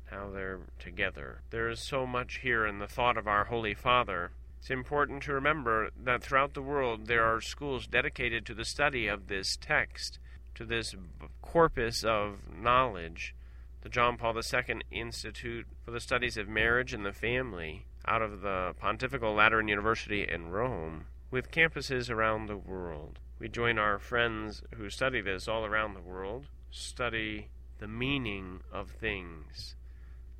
how 0.07 0.31
they're 0.31 0.61
together. 0.79 1.43
There 1.51 1.69
is 1.69 1.81
so 1.81 2.07
much 2.07 2.39
here 2.39 2.65
in 2.65 2.79
the 2.79 2.89
thought 2.89 3.19
of 3.19 3.29
our 3.29 3.45
Holy 3.45 3.75
Father. 3.75 4.31
It's 4.61 4.71
important 4.71 5.23
to 5.25 5.35
remember 5.35 5.91
that 6.03 6.23
throughout 6.23 6.55
the 6.55 6.63
world 6.63 7.07
there 7.07 7.25
are 7.25 7.43
schools 7.43 7.87
dedicated 7.87 8.47
to 8.47 8.55
the 8.55 8.65
study 8.65 9.07
of 9.07 9.27
this 9.27 9.59
text, 9.59 10.21
to 10.57 10.65
this 10.65 10.95
corpus 11.41 12.05
of 12.05 12.55
knowledge. 12.55 13.35
The 13.83 13.89
John 13.89 14.17
Paul 14.17 14.37
II 14.37 14.81
Institute 14.91 15.67
for 15.85 15.93
the 15.93 16.01
Studies 16.01 16.37
of 16.37 16.49
Marriage 16.49 16.93
and 16.93 17.07
the 17.07 17.13
Family, 17.13 17.87
out 18.07 18.21
of 18.21 18.41
the 18.41 18.75
Pontifical 18.81 19.33
Lateran 19.33 19.69
University 19.69 20.27
in 20.29 20.51
Rome, 20.51 21.07
with 21.31 21.53
campuses 21.53 22.11
around 22.11 22.47
the 22.47 22.57
world. 22.57 23.21
We 23.39 23.49
join 23.49 23.79
our 23.79 23.99
friends 23.99 24.63
who 24.75 24.91
study 24.91 25.21
this 25.21 25.47
all 25.47 25.65
around 25.65 25.95
the 25.95 26.01
world, 26.01 26.49
study 26.71 27.49
the 27.79 27.89
meaning 27.89 28.61
of 28.73 28.91
things, 28.91 29.77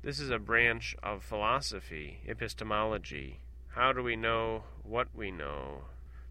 this 0.03 0.19
is 0.19 0.29
a 0.29 0.39
branch 0.39 0.95
of 1.01 1.23
philosophy, 1.23 2.21
epistemology. 2.25 3.39
How 3.69 3.91
do 3.91 4.03
we 4.03 4.15
know 4.15 4.63
what 4.83 5.07
we 5.13 5.31
know? 5.31 5.81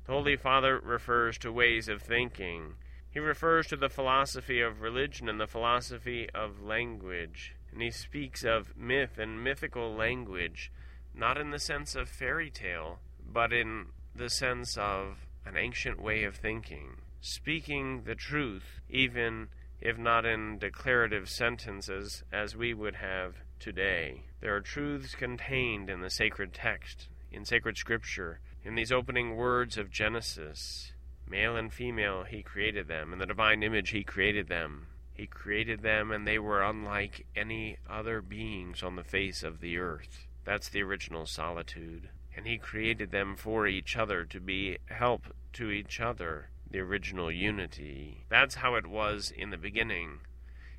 The 0.06 0.12
Holy 0.12 0.36
Father 0.36 0.78
refers 0.78 1.36
to 1.38 1.52
ways 1.52 1.86
of 1.86 2.00
thinking. 2.00 2.76
He 3.16 3.20
refers 3.20 3.66
to 3.68 3.76
the 3.76 3.88
philosophy 3.88 4.60
of 4.60 4.82
religion 4.82 5.26
and 5.26 5.40
the 5.40 5.46
philosophy 5.46 6.28
of 6.34 6.60
language. 6.60 7.54
And 7.72 7.80
he 7.80 7.90
speaks 7.90 8.44
of 8.44 8.76
myth 8.76 9.16
and 9.16 9.42
mythical 9.42 9.94
language, 9.94 10.70
not 11.14 11.38
in 11.38 11.48
the 11.48 11.58
sense 11.58 11.94
of 11.94 12.10
fairy 12.10 12.50
tale, 12.50 12.98
but 13.26 13.54
in 13.54 13.86
the 14.14 14.28
sense 14.28 14.76
of 14.76 15.26
an 15.46 15.56
ancient 15.56 15.98
way 15.98 16.24
of 16.24 16.36
thinking, 16.36 16.96
speaking 17.22 18.02
the 18.02 18.14
truth, 18.14 18.82
even 18.90 19.48
if 19.80 19.96
not 19.96 20.26
in 20.26 20.58
declarative 20.58 21.30
sentences 21.30 22.22
as 22.30 22.54
we 22.54 22.74
would 22.74 22.96
have 22.96 23.36
today. 23.58 24.24
There 24.42 24.54
are 24.54 24.60
truths 24.60 25.14
contained 25.14 25.88
in 25.88 26.02
the 26.02 26.10
sacred 26.10 26.52
text, 26.52 27.08
in 27.32 27.46
sacred 27.46 27.78
scripture, 27.78 28.40
in 28.62 28.74
these 28.74 28.92
opening 28.92 29.36
words 29.36 29.78
of 29.78 29.90
Genesis. 29.90 30.92
Male 31.28 31.56
and 31.56 31.72
female, 31.72 32.24
he 32.24 32.42
created 32.42 32.88
them. 32.88 33.12
In 33.12 33.18
the 33.18 33.26
divine 33.26 33.62
image, 33.62 33.90
he 33.90 34.04
created 34.04 34.48
them. 34.48 34.86
He 35.12 35.26
created 35.26 35.82
them, 35.82 36.10
and 36.10 36.26
they 36.26 36.38
were 36.38 36.62
unlike 36.62 37.26
any 37.34 37.78
other 37.88 38.20
beings 38.20 38.82
on 38.82 38.96
the 38.96 39.04
face 39.04 39.42
of 39.42 39.60
the 39.60 39.78
earth. 39.78 40.26
That's 40.44 40.68
the 40.68 40.82
original 40.82 41.26
solitude. 41.26 42.10
And 42.36 42.46
he 42.46 42.58
created 42.58 43.10
them 43.10 43.34
for 43.36 43.66
each 43.66 43.96
other 43.96 44.24
to 44.26 44.40
be 44.40 44.78
help 44.86 45.34
to 45.54 45.70
each 45.70 46.00
other, 46.00 46.50
the 46.70 46.80
original 46.80 47.32
unity. 47.32 48.26
That's 48.28 48.56
how 48.56 48.74
it 48.74 48.86
was 48.86 49.32
in 49.36 49.50
the 49.50 49.56
beginning. 49.56 50.20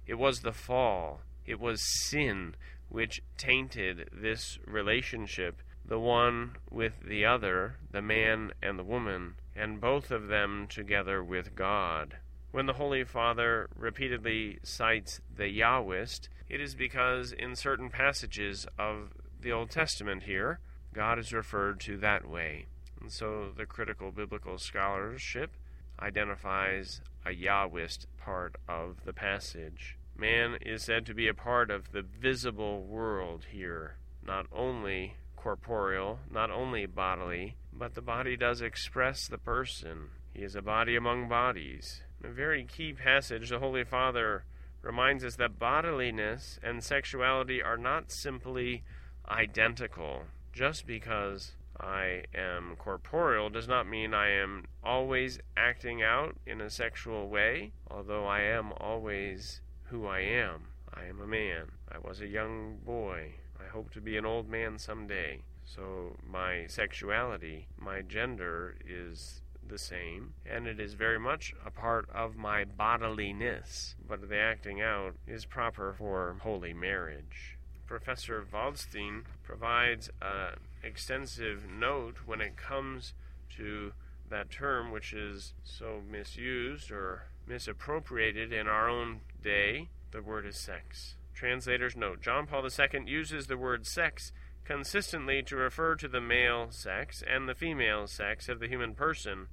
It 0.06 0.16
was 0.16 0.42
the 0.42 0.54
fall 0.54 1.22
it 1.48 1.62
was 1.62 1.82
sin 1.82 2.56
which 2.90 3.24
tainted 3.38 4.10
this 4.12 4.60
relationship, 4.66 5.62
the 5.86 6.00
one 6.00 6.58
with 6.70 7.00
the 7.02 7.26
other, 7.26 7.78
the 7.90 8.02
man 8.02 8.52
and 8.62 8.78
the 8.78 8.84
woman, 8.84 9.36
and 9.58 9.82
both 9.82 10.12
of 10.12 10.28
them 10.28 10.68
together 10.70 11.24
with 11.24 11.56
God. 11.56 12.18
When 12.52 12.68
the 12.68 12.74
Holy 12.74 13.04
Father 13.04 13.68
repeatedly 13.76 14.60
cites 14.64 15.20
the 15.36 15.46
Yahwist, 15.46 16.30
it 16.48 16.62
is 16.62 16.76
because 16.76 17.32
in 17.32 17.56
certain 17.56 17.90
passages 17.90 18.68
of 18.78 19.14
the 19.42 19.52
Old 19.52 19.70
Testament 19.70 20.24
here, 20.24 20.60
God 20.94 21.20
is 21.20 21.34
referred 21.34 21.80
to 21.82 21.98
that 21.98 22.28
way. 22.28 22.68
And 23.02 23.12
so 23.12 23.52
the 23.56 23.66
critical 23.66 24.12
biblical 24.12 24.58
scholarship 24.58 25.52
identifies 26.00 27.02
a 27.26 27.32
Yahwist 27.32 28.06
part 28.18 28.56
of 28.68 29.04
the 29.06 29.14
passage. 29.14 29.98
Man 30.16 30.58
is 30.62 30.84
said 30.84 31.06
to 31.08 31.14
be 31.14 31.28
a 31.28 31.34
part 31.34 31.70
of 31.70 31.92
the 31.92 32.02
visible 32.02 32.84
world 32.84 33.46
here, 33.52 33.98
not 34.26 34.48
only 34.52 35.16
corporeal, 35.36 36.20
not 36.32 36.50
only 36.50 36.86
bodily, 36.86 37.56
but 37.78 37.94
the 37.94 38.02
body 38.02 38.36
does 38.36 38.62
express 38.62 39.28
the 39.28 39.38
person. 39.38 40.10
He 40.34 40.42
is 40.44 40.56
a 40.56 40.62
body 40.62 40.96
among 40.96 41.30
bodies. 41.30 42.02
In 42.24 42.30
a 42.30 42.34
very 42.34 42.64
key 42.64 42.94
passage, 42.94 43.50
the 43.50 43.60
Holy 43.60 43.84
Father 43.84 44.44
reminds 44.82 45.24
us 45.24 45.36
that 45.36 45.60
bodiliness 45.60 46.60
and 46.64 46.84
sexuality 46.84 47.62
are 47.62 47.78
not 47.78 48.12
simply 48.12 48.84
identical. 49.30 50.24
Just 50.54 50.88
because 50.88 51.54
I 51.80 52.24
am 52.34 52.76
corporeal 52.78 53.50
does 53.50 53.68
not 53.68 53.88
mean 53.88 54.14
I 54.14 54.32
am 54.32 54.66
always 54.84 55.40
acting 55.56 56.02
out 56.02 56.36
in 56.46 56.62
a 56.62 56.70
sexual 56.70 57.30
way, 57.30 57.74
although 57.90 58.26
I 58.26 58.42
am 58.42 58.72
always 58.74 59.62
who 59.84 60.08
I 60.08 60.22
am. 60.22 60.70
I 60.92 61.06
am 61.06 61.22
a 61.22 61.28
man. 61.28 61.72
I 61.92 62.00
was 62.00 62.22
a 62.22 62.28
young 62.28 62.78
boy. 62.84 63.34
I 63.60 63.70
hope 63.70 63.92
to 63.92 64.02
be 64.02 64.18
an 64.18 64.26
old 64.26 64.50
man 64.50 64.80
someday. 64.80 65.42
So 65.76 66.16
my 66.26 66.66
sexuality, 66.68 67.68
my 67.78 68.02
gender 68.02 68.76
is 68.88 69.42
the 69.68 69.78
same, 69.78 70.34
and 70.46 70.66
it 70.66 70.80
is 70.80 70.94
very 70.94 71.20
much 71.20 71.54
a 71.66 71.70
part 71.70 72.10
of 72.10 72.38
my 72.38 72.64
bodiliness, 72.64 73.96
but 74.08 74.30
the 74.30 74.40
acting 74.40 74.82
out 74.82 75.16
is 75.28 75.46
proper 75.46 75.94
for 75.94 76.38
holy 76.42 76.74
marriage. 76.74 77.58
Professor 77.86 78.46
Waldstein 78.52 79.24
provides 79.44 80.10
an 80.22 80.56
extensive 80.84 81.64
note 81.70 82.20
when 82.26 82.40
it 82.40 82.56
comes 82.56 83.14
to 83.58 83.92
that 84.30 84.50
term 84.50 84.92
which 84.92 85.14
is 85.14 85.54
so 85.64 86.02
misused 86.10 86.92
or 86.92 87.24
misappropriated 87.46 88.54
in 88.54 88.68
our 88.68 88.90
own 88.90 89.22
day, 89.42 89.90
the 90.12 90.22
word 90.22 90.46
is 90.46 90.58
sex. 90.58 91.16
Translators 91.34 91.96
note 91.96 92.22
John 92.22 92.48
Paul 92.48 92.66
II 92.66 93.04
uses 93.06 93.48
the 93.48 93.58
word 93.58 93.86
sex 93.86 94.32
consistently 94.68 95.42
to 95.42 95.56
refer 95.56 95.96
to 95.96 96.10
the 96.10 96.20
male 96.20 96.68
sex 96.72 97.24
and 97.26 97.48
the 97.48 97.56
female 97.56 98.06
sex 98.06 98.50
of 98.50 98.60
the 98.60 98.68
human 98.68 98.94
person, 98.94 99.48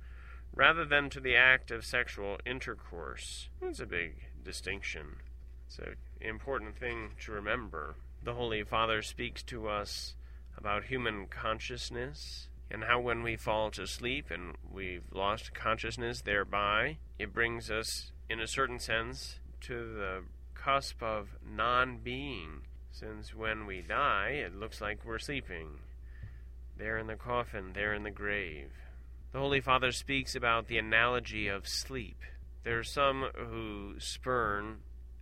rather 0.53 0.85
than 0.85 1.09
to 1.09 1.21
the 1.21 1.37
act 1.37 1.71
of 1.71 1.85
sexual 1.85 2.37
intercourse. 2.45 3.49
That's 3.63 3.79
a 3.79 3.87
big 3.87 4.25
distinction. 4.45 5.17
It's 5.69 5.79
an 5.79 5.95
important 6.21 6.77
thing 6.77 7.11
to 7.25 7.33
remember. 7.33 7.95
The 8.25 8.35
Holy 8.35 8.65
Father 8.65 9.03
speaks 9.03 9.43
to 9.45 9.69
us 9.69 10.15
about 10.59 10.85
human 10.85 11.27
consciousness 11.27 12.49
and 12.71 12.85
how 12.85 12.99
when 12.99 13.23
we 13.23 13.37
fall 13.37 13.71
to 13.71 13.87
sleep 13.87 14.31
and 14.33 14.57
we've 14.69 15.05
lost 15.13 15.55
consciousness 15.55 16.23
thereby, 16.23 16.99
it 17.21 17.33
brings 17.33 17.71
us, 17.71 18.11
in 18.29 18.41
a 18.41 18.49
certain 18.49 18.81
sense, 18.81 19.39
to 19.61 19.75
the 19.75 20.25
cusp 20.55 21.03
of 21.03 21.37
non 21.47 21.99
being. 21.99 22.63
Since 22.95 23.35
when 23.35 23.67
we 23.67 23.83
die, 23.83 24.29
it 24.45 24.55
looks 24.55 24.81
like 24.81 25.05
we're 25.05 25.19
sleeping. 25.19 25.81
There 26.79 26.97
in 26.97 27.09
the 27.09 27.17
coffin, 27.17 27.73
there 27.75 27.93
in 27.93 28.05
the 28.05 28.13
grave. 28.13 28.71
The 29.33 29.41
Holy 29.41 29.61
Father 29.61 29.91
speaks 29.91 30.37
about 30.37 30.69
the 30.69 30.79
analogy 30.79 31.49
of 31.49 31.67
sleep. 31.67 32.23
There 32.63 32.79
are 32.79 32.85
some 32.85 33.31
who 33.35 33.97
spurn 33.99 34.77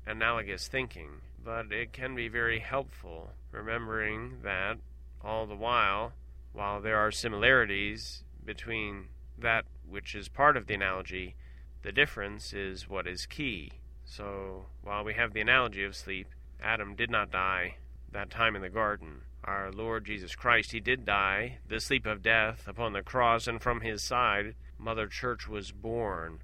analogous 0.07 0.69
thinking, 0.69 1.23
but 1.43 1.73
it 1.73 1.95
can 1.95 2.15
be 2.15 2.29
very 2.29 2.59
helpful 2.59 3.31
remembering 3.53 4.43
that 4.43 4.77
all 5.23 5.47
the 5.47 5.57
while, 5.57 6.13
while 6.53 6.79
there 6.79 6.99
are 6.99 7.11
similarities 7.11 8.23
between 8.45 9.09
that 9.39 9.65
which 9.89 10.15
is 10.15 10.29
part 10.29 10.59
of 10.59 10.67
the 10.67 10.75
analogy, 10.75 11.37
the 11.81 11.93
difference 11.93 12.53
is 12.53 12.87
what 12.87 13.07
is 13.07 13.25
key. 13.25 13.73
So, 14.05 14.67
while 14.83 15.05
we 15.05 15.15
have 15.15 15.33
the 15.33 15.41
analogy 15.41 15.85
of 15.85 15.97
sleep, 15.97 16.29
Adam 16.63 16.95
did 16.95 17.11
not 17.11 17.31
die 17.31 17.77
that 18.13 18.31
time 18.31 18.55
in 18.55 18.63
the 18.63 18.69
garden. 18.69 19.23
Our 19.45 19.73
Lord 19.73 20.05
Jesus 20.05 20.37
Christ, 20.37 20.71
He 20.73 20.81
did 20.81 21.05
die, 21.05 21.59
the 21.67 21.81
sleep 21.81 22.07
of 22.07 22.23
death, 22.23 22.69
upon 22.69 22.93
the 22.93 23.03
cross, 23.03 23.49
and 23.49 23.61
from 23.61 23.81
His 23.81 24.03
side, 24.03 24.55
Mother 24.79 25.09
Church 25.09 25.49
was 25.49 25.73
born. 25.73 26.41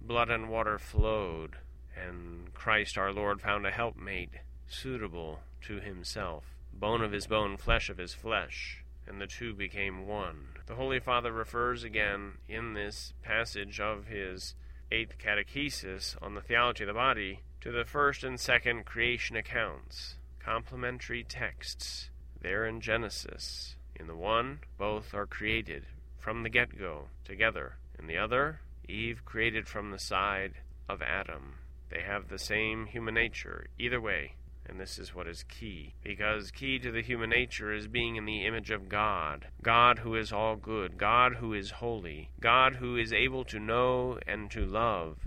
Blood 0.00 0.30
and 0.30 0.50
water 0.50 0.78
flowed, 0.78 1.56
and 1.96 2.52
Christ 2.52 2.98
our 2.98 3.12
Lord 3.12 3.40
found 3.40 3.66
a 3.66 3.70
helpmate 3.70 4.34
suitable 4.68 5.40
to 5.62 5.80
Himself, 5.80 6.44
bone 6.72 7.02
of 7.02 7.12
His 7.12 7.26
bone, 7.26 7.56
flesh 7.56 7.88
of 7.88 7.98
His 7.98 8.12
flesh, 8.12 8.84
and 9.06 9.20
the 9.20 9.26
two 9.26 9.54
became 9.54 10.06
one. 10.06 10.48
The 10.66 10.74
Holy 10.74 11.00
Father 11.00 11.32
refers 11.32 11.84
again 11.84 12.38
in 12.48 12.74
this 12.74 13.14
passage 13.22 13.80
of 13.80 14.06
his 14.06 14.54
eighth 14.90 15.16
catechesis 15.18 16.16
on 16.20 16.34
the 16.34 16.40
theology 16.40 16.84
of 16.84 16.88
the 16.88 16.94
body 16.94 17.40
to 17.62 17.70
the 17.70 17.84
first 17.84 18.24
and 18.24 18.40
second 18.40 18.84
creation 18.84 19.36
accounts, 19.36 20.16
complementary 20.44 21.22
texts 21.22 22.10
there 22.40 22.66
in 22.66 22.80
Genesis. 22.80 23.76
In 23.94 24.08
the 24.08 24.16
one, 24.16 24.58
both 24.76 25.14
are 25.14 25.26
created 25.26 25.86
from 26.18 26.42
the 26.42 26.48
get 26.48 26.76
go 26.76 27.04
together. 27.24 27.76
In 27.96 28.08
the 28.08 28.18
other, 28.18 28.58
Eve 28.88 29.24
created 29.24 29.68
from 29.68 29.92
the 29.92 29.98
side 30.00 30.54
of 30.88 31.02
Adam. 31.02 31.54
They 31.88 32.00
have 32.00 32.28
the 32.28 32.38
same 32.38 32.86
human 32.86 33.14
nature, 33.14 33.68
either 33.78 34.00
way, 34.00 34.34
and 34.66 34.80
this 34.80 34.98
is 34.98 35.14
what 35.14 35.28
is 35.28 35.44
key. 35.44 35.94
Because 36.02 36.50
key 36.50 36.80
to 36.80 36.90
the 36.90 37.02
human 37.02 37.30
nature 37.30 37.72
is 37.72 37.86
being 37.86 38.16
in 38.16 38.24
the 38.24 38.44
image 38.44 38.72
of 38.72 38.88
God. 38.88 39.46
God 39.62 40.00
who 40.00 40.16
is 40.16 40.32
all 40.32 40.56
good, 40.56 40.98
God 40.98 41.36
who 41.36 41.54
is 41.54 41.70
holy, 41.70 42.30
God 42.40 42.76
who 42.76 42.96
is 42.96 43.12
able 43.12 43.44
to 43.44 43.60
know 43.60 44.18
and 44.26 44.50
to 44.50 44.66
love. 44.66 45.18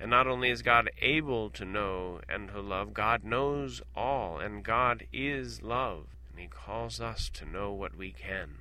And 0.00 0.10
not 0.10 0.26
only 0.26 0.50
is 0.50 0.62
God 0.62 0.90
able 1.00 1.50
to 1.50 1.64
know 1.64 2.20
and 2.28 2.48
to 2.48 2.60
love, 2.60 2.94
God 2.94 3.24
knows 3.24 3.82
all, 3.96 4.38
and 4.38 4.64
God 4.64 5.06
is 5.12 5.62
love. 5.62 6.06
And 6.30 6.40
He 6.40 6.46
calls 6.46 7.00
us 7.00 7.28
to 7.34 7.44
know 7.44 7.72
what 7.72 7.96
we 7.96 8.12
can, 8.12 8.58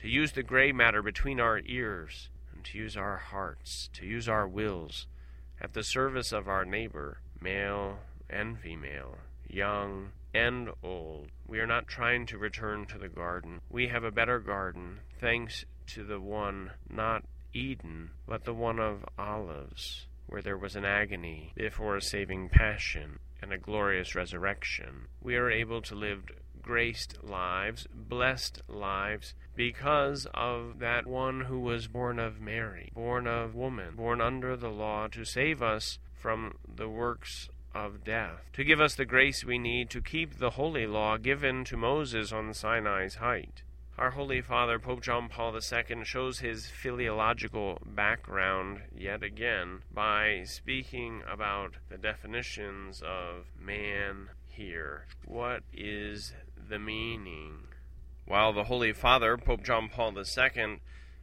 to 0.00 0.08
use 0.08 0.32
the 0.32 0.42
gray 0.42 0.72
matter 0.72 1.02
between 1.02 1.40
our 1.40 1.60
ears, 1.64 2.30
and 2.54 2.64
to 2.64 2.78
use 2.78 2.96
our 2.96 3.16
hearts, 3.16 3.90
to 3.94 4.06
use 4.06 4.28
our 4.28 4.46
wills, 4.46 5.06
at 5.60 5.72
the 5.72 5.82
service 5.82 6.32
of 6.32 6.48
our 6.48 6.64
neighbor, 6.64 7.18
male 7.40 7.98
and 8.30 8.58
female 8.58 9.16
young 9.48 10.10
and 10.34 10.70
old. 10.82 11.28
We 11.46 11.60
are 11.60 11.66
not 11.66 11.86
trying 11.86 12.26
to 12.26 12.38
return 12.38 12.86
to 12.86 12.98
the 12.98 13.08
garden. 13.08 13.60
We 13.70 13.88
have 13.88 14.04
a 14.04 14.10
better 14.10 14.38
garden, 14.38 15.00
thanks 15.20 15.64
to 15.88 16.04
the 16.04 16.20
one 16.20 16.72
not 16.90 17.24
Eden, 17.52 18.10
but 18.26 18.44
the 18.44 18.54
one 18.54 18.78
of 18.78 19.04
olives, 19.18 20.06
where 20.26 20.42
there 20.42 20.56
was 20.56 20.76
an 20.76 20.84
agony 20.84 21.52
before 21.56 21.96
a 21.96 22.02
saving 22.02 22.48
passion 22.48 23.18
and 23.40 23.52
a 23.52 23.58
glorious 23.58 24.14
resurrection. 24.14 25.06
We 25.22 25.36
are 25.36 25.50
able 25.50 25.82
to 25.82 25.94
live 25.94 26.24
graced 26.62 27.22
lives, 27.22 27.86
blessed 27.94 28.62
lives, 28.68 29.34
because 29.54 30.26
of 30.34 30.80
that 30.80 31.06
one 31.06 31.42
who 31.42 31.60
was 31.60 31.86
born 31.86 32.18
of 32.18 32.40
Mary, 32.40 32.90
born 32.94 33.26
of 33.26 33.54
woman, 33.54 33.94
born 33.94 34.20
under 34.20 34.56
the 34.56 34.70
law 34.70 35.06
to 35.08 35.24
save 35.24 35.62
us 35.62 35.98
from 36.12 36.56
the 36.66 36.88
works 36.88 37.48
of 37.74 38.02
death, 38.04 38.40
to 38.54 38.64
give 38.64 38.80
us 38.80 38.94
the 38.94 39.04
grace 39.04 39.44
we 39.44 39.58
need 39.58 39.90
to 39.90 40.00
keep 40.00 40.38
the 40.38 40.50
holy 40.50 40.86
law 40.86 41.16
given 41.16 41.64
to 41.64 41.76
Moses 41.76 42.32
on 42.32 42.52
Sinai's 42.52 43.16
height. 43.16 43.62
Our 43.98 44.10
Holy 44.10 44.42
Father, 44.42 44.78
Pope 44.78 45.00
John 45.00 45.30
Paul 45.30 45.54
II, 45.54 46.04
shows 46.04 46.40
his 46.40 46.66
philological 46.66 47.78
background 47.82 48.82
yet 48.94 49.22
again 49.22 49.84
by 49.90 50.42
speaking 50.44 51.22
about 51.26 51.76
the 51.88 51.96
definitions 51.96 53.00
of 53.00 53.46
man 53.58 54.28
here. 54.48 55.06
What 55.24 55.62
is 55.72 56.34
the 56.68 56.78
meaning? 56.78 57.68
While 58.26 58.52
the 58.52 58.64
Holy 58.64 58.92
Father, 58.92 59.38
Pope 59.38 59.62
John 59.64 59.88
Paul 59.88 60.12
II, 60.18 60.80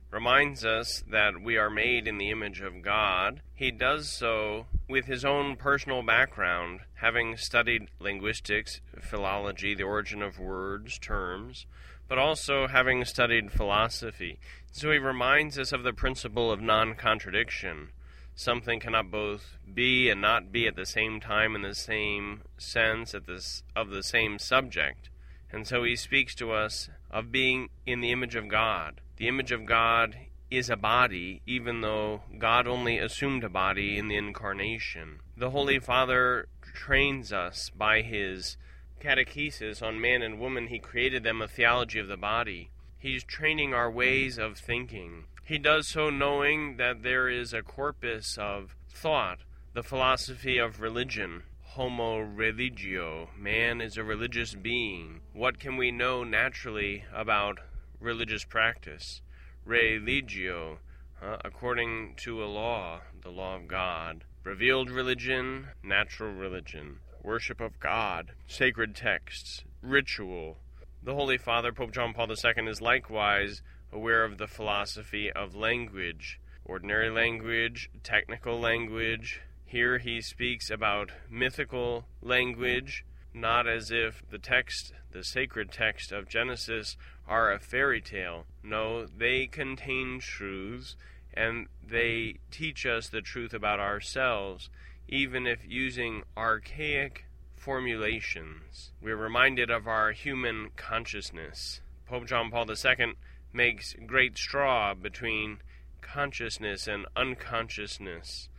reminds 0.09 0.65
us 0.65 1.03
that 1.07 1.43
we 1.43 1.57
are 1.57 1.69
made 1.69 2.07
in 2.07 2.17
the 2.17 2.31
image 2.31 2.59
of 2.59 2.81
God, 2.81 3.41
he 3.53 3.69
does 3.69 4.09
so 4.09 4.65
with 4.89 5.05
his 5.05 5.23
own 5.23 5.57
personal 5.57 6.01
background, 6.01 6.79
having 6.95 7.37
studied 7.37 7.89
linguistics, 7.99 8.81
philology, 8.99 9.75
the 9.75 9.83
origin 9.83 10.23
of 10.23 10.39
words, 10.39 10.97
terms, 10.97 11.67
but 12.07 12.17
also 12.17 12.67
having 12.67 13.05
studied 13.05 13.51
philosophy. 13.51 14.39
So 14.71 14.91
he 14.91 14.97
reminds 14.97 15.57
us 15.57 15.71
of 15.71 15.83
the 15.83 15.93
principle 15.93 16.51
of 16.51 16.61
non 16.61 16.95
contradiction. 16.95 17.89
Something 18.35 18.79
cannot 18.79 19.11
both 19.11 19.57
be 19.71 20.09
and 20.09 20.19
not 20.19 20.51
be 20.51 20.67
at 20.67 20.75
the 20.75 20.85
same 20.85 21.19
time 21.19 21.55
in 21.55 21.61
the 21.61 21.75
same 21.75 22.41
sense 22.57 23.13
at 23.13 23.27
this, 23.27 23.63
of 23.75 23.89
the 23.89 24.01
same 24.01 24.39
subject. 24.39 25.09
And 25.51 25.67
so 25.67 25.83
he 25.83 25.95
speaks 25.95 26.33
to 26.35 26.51
us 26.51 26.89
of 27.11 27.31
being 27.31 27.69
in 27.85 28.01
the 28.01 28.11
image 28.11 28.35
of 28.35 28.47
God. 28.47 29.01
The 29.17 29.27
image 29.27 29.51
of 29.51 29.65
God 29.65 30.17
is 30.49 30.69
a 30.69 30.75
body, 30.75 31.41
even 31.45 31.81
though 31.81 32.21
God 32.37 32.67
only 32.67 32.97
assumed 32.97 33.43
a 33.43 33.49
body 33.49 33.97
in 33.97 34.07
the 34.07 34.17
incarnation. 34.17 35.19
The 35.37 35.51
Holy 35.51 35.79
Father 35.79 36.47
trains 36.73 37.31
us 37.31 37.69
by 37.69 38.01
his 38.01 38.57
catechesis 39.03 39.81
on 39.81 39.99
man 39.99 40.21
and 40.21 40.39
woman. 40.39 40.67
He 40.67 40.79
created 40.79 41.23
them 41.23 41.41
a 41.41 41.47
theology 41.47 41.99
of 41.99 42.07
the 42.07 42.17
body. 42.17 42.69
He's 42.97 43.23
training 43.23 43.73
our 43.73 43.91
ways 43.91 44.37
of 44.37 44.57
thinking. 44.57 45.25
He 45.43 45.57
does 45.57 45.87
so 45.87 46.09
knowing 46.09 46.77
that 46.77 47.03
there 47.03 47.27
is 47.27 47.53
a 47.53 47.61
corpus 47.61 48.37
of 48.37 48.77
thought, 48.89 49.39
the 49.73 49.83
philosophy 49.83 50.57
of 50.57 50.79
religion, 50.79 51.43
homo 51.61 52.19
religio. 52.19 53.29
Man 53.37 53.81
is 53.81 53.97
a 53.97 54.03
religious 54.03 54.55
being. 54.55 55.19
What 55.33 55.59
can 55.59 55.75
we 55.75 55.91
know 55.91 56.23
naturally 56.23 57.03
about 57.13 57.59
religious 57.99 58.45
practice? 58.45 59.21
Religio, 59.65 60.77
uh, 61.21 61.37
according 61.43 62.15
to 62.17 62.41
a 62.41 62.45
law, 62.45 63.01
the 63.21 63.31
law 63.31 63.57
of 63.57 63.67
God. 63.67 64.23
Revealed 64.43 64.89
religion, 64.89 65.67
natural 65.83 66.31
religion. 66.31 66.99
Worship 67.23 67.61
of 67.61 67.79
God, 67.79 68.33
sacred 68.47 68.95
texts, 68.95 69.63
ritual. 69.81 70.57
The 71.01 71.15
Holy 71.15 71.37
Father, 71.37 71.71
Pope 71.71 71.91
John 71.91 72.13
Paul 72.13 72.29
II, 72.29 72.67
is 72.67 72.81
likewise 72.81 73.61
aware 73.93 74.25
of 74.25 74.37
the 74.37 74.47
philosophy 74.47 75.31
of 75.31 75.55
language, 75.55 76.39
ordinary 76.65 77.09
language, 77.09 77.89
technical 78.03 78.59
language, 78.59 79.41
here 79.65 79.97
he 79.97 80.21
speaks 80.21 80.69
about 80.69 81.11
mythical 81.29 82.05
language, 82.21 83.05
not 83.33 83.67
as 83.67 83.89
if 83.89 84.21
the 84.29 84.37
text, 84.37 84.93
the 85.11 85.23
sacred 85.23 85.71
text 85.71 86.11
of 86.11 86.29
Genesis, 86.29 86.95
are 87.27 87.51
a 87.51 87.57
fairy 87.57 87.99
tale. 87.99 88.45
No, 88.61 89.07
they 89.07 89.47
contain 89.47 90.19
truths 90.19 90.95
and 91.33 91.67
they 91.81 92.35
teach 92.51 92.85
us 92.85 93.09
the 93.09 93.21
truth 93.21 93.53
about 93.53 93.79
ourselves, 93.79 94.69
even 95.13 95.45
if 95.45 95.59
using 95.63 96.23
archaic 96.35 97.25
formulations. 97.55 98.91
We're 98.99 99.15
reminded 99.15 99.69
of 99.69 99.87
our 99.87 100.11
human 100.11 100.71
consciousness. 100.75 101.81
Pope 102.07 102.25
John 102.25 102.49
Paul 102.49 102.65
II 102.67 103.13
makes 103.53 103.95
great 104.07 104.39
straw 104.39 104.95
between 104.95 105.59
consciousness 106.01 106.87
and 106.87 107.05
unconsciousness 107.15 108.49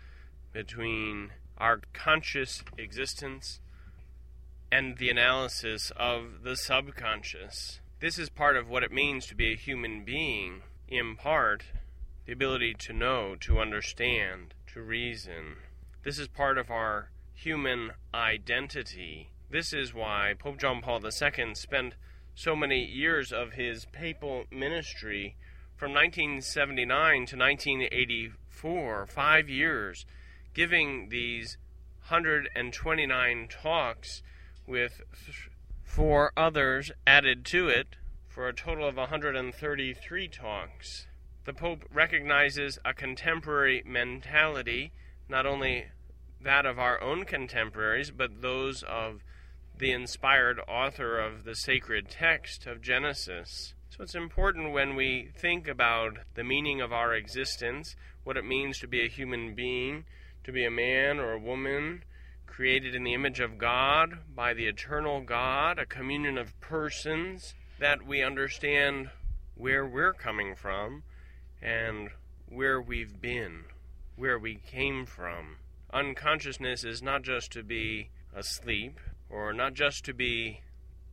between 0.53 1.33
our 1.59 1.81
conscious 1.93 2.63
existence 2.79 3.59
and 4.71 4.97
the 4.99 5.11
analysis 5.11 5.91
of 5.97 6.45
the 6.45 6.55
subconscious. 6.55 7.81
This 7.99 8.17
is 8.17 8.29
part 8.29 8.57
of 8.57 8.69
what 8.69 8.85
it 8.85 8.93
means 8.93 9.27
to 9.27 9.35
be 9.35 9.53
a 9.53 9.57
human 9.57 10.05
being, 10.05 10.63
in 10.87 11.17
part, 11.17 11.65
the 12.27 12.33
ability 12.33 12.75
to 12.75 12.93
know, 12.93 13.35
to 13.41 13.59
understand, 13.59 14.55
to 14.69 14.81
reason. 14.81 15.57
This 16.05 16.19
is 16.19 16.29
part 16.29 16.59
of 16.59 16.71
our 16.71 17.09
human 17.33 17.93
identity. 18.13 19.31
This 19.51 19.73
is 19.73 19.95
why 19.95 20.35
Pope 20.39 20.59
John 20.59 20.83
Paul 20.83 21.01
II 21.03 21.55
spent 21.55 21.95
so 22.35 22.55
many 22.55 22.85
years 22.85 23.33
of 23.33 23.53
his 23.53 23.87
papal 23.87 24.45
ministry 24.51 25.35
from 25.75 25.95
1979 25.95 27.25
to 27.25 27.37
1984, 27.39 29.07
five 29.07 29.49
years, 29.49 30.05
giving 30.53 31.09
these 31.09 31.57
129 32.09 33.49
talks 33.49 34.23
with 34.67 35.01
four 35.83 36.33
others 36.37 36.93
added 37.07 37.47
to 37.47 37.69
it 37.69 37.97
for 38.29 38.47
a 38.47 38.53
total 38.53 38.87
of 38.87 38.99
133 38.99 40.29
talks. 40.29 41.07
The 41.47 41.55
Pope 41.55 41.87
recognizes 41.91 42.79
a 42.85 42.93
contemporary 42.93 43.83
mentality, 43.87 44.93
not 45.31 45.47
only 45.47 45.87
that 46.45 46.65
of 46.67 46.79
our 46.79 47.01
own 47.03 47.25
contemporaries, 47.25 48.11
but 48.11 48.41
those 48.41 48.83
of 48.85 49.25
the 49.77 49.91
inspired 49.91 50.61
author 50.69 51.19
of 51.19 51.45
the 51.45 51.55
sacred 51.55 52.09
text 52.09 52.67
of 52.67 52.81
Genesis. 52.81 53.75
So 53.91 54.03
it's 54.03 54.15
important 54.15 54.73
when 54.73 54.95
we 54.95 55.31
think 55.37 55.69
about 55.69 56.19
the 56.35 56.45
meaning 56.45 56.81
of 56.81 56.93
our 56.93 57.15
existence, 57.15 57.97
what 58.23 58.37
it 58.37 58.45
means 58.45 58.79
to 58.81 58.87
be 58.87 59.05
a 59.05 59.09
human 59.09 59.55
being, 59.55 60.05
to 60.45 60.53
be 60.53 60.65
a 60.65 60.71
man 60.71 61.19
or 61.19 61.33
a 61.33 61.39
woman 61.39 62.05
created 62.47 62.95
in 62.95 63.03
the 63.03 63.15
image 63.15 63.41
of 63.41 63.59
God 63.59 64.19
by 64.33 64.55
the 64.55 64.67
eternal 64.67 65.21
God, 65.21 65.79
a 65.79 65.87
communion 65.87 66.39
of 66.39 66.59
persons, 66.61 67.55
that 67.81 68.07
we 68.07 68.23
understand 68.23 69.11
where 69.57 69.85
we're 69.85 70.13
coming 70.13 70.55
from 70.55 71.03
and 71.61 72.11
where 72.49 72.81
we've 72.81 73.21
been, 73.21 73.65
where 74.15 74.39
we 74.39 74.55
came 74.55 75.05
from. 75.05 75.57
Unconsciousness 75.95 76.83
is 76.83 77.03
not 77.03 77.23
just 77.23 77.53
to 77.53 77.63
be 77.63 78.11
asleep, 78.35 78.99
or 79.31 79.53
not 79.53 79.75
just 79.75 80.05
to 80.05 80.13
be 80.13 80.61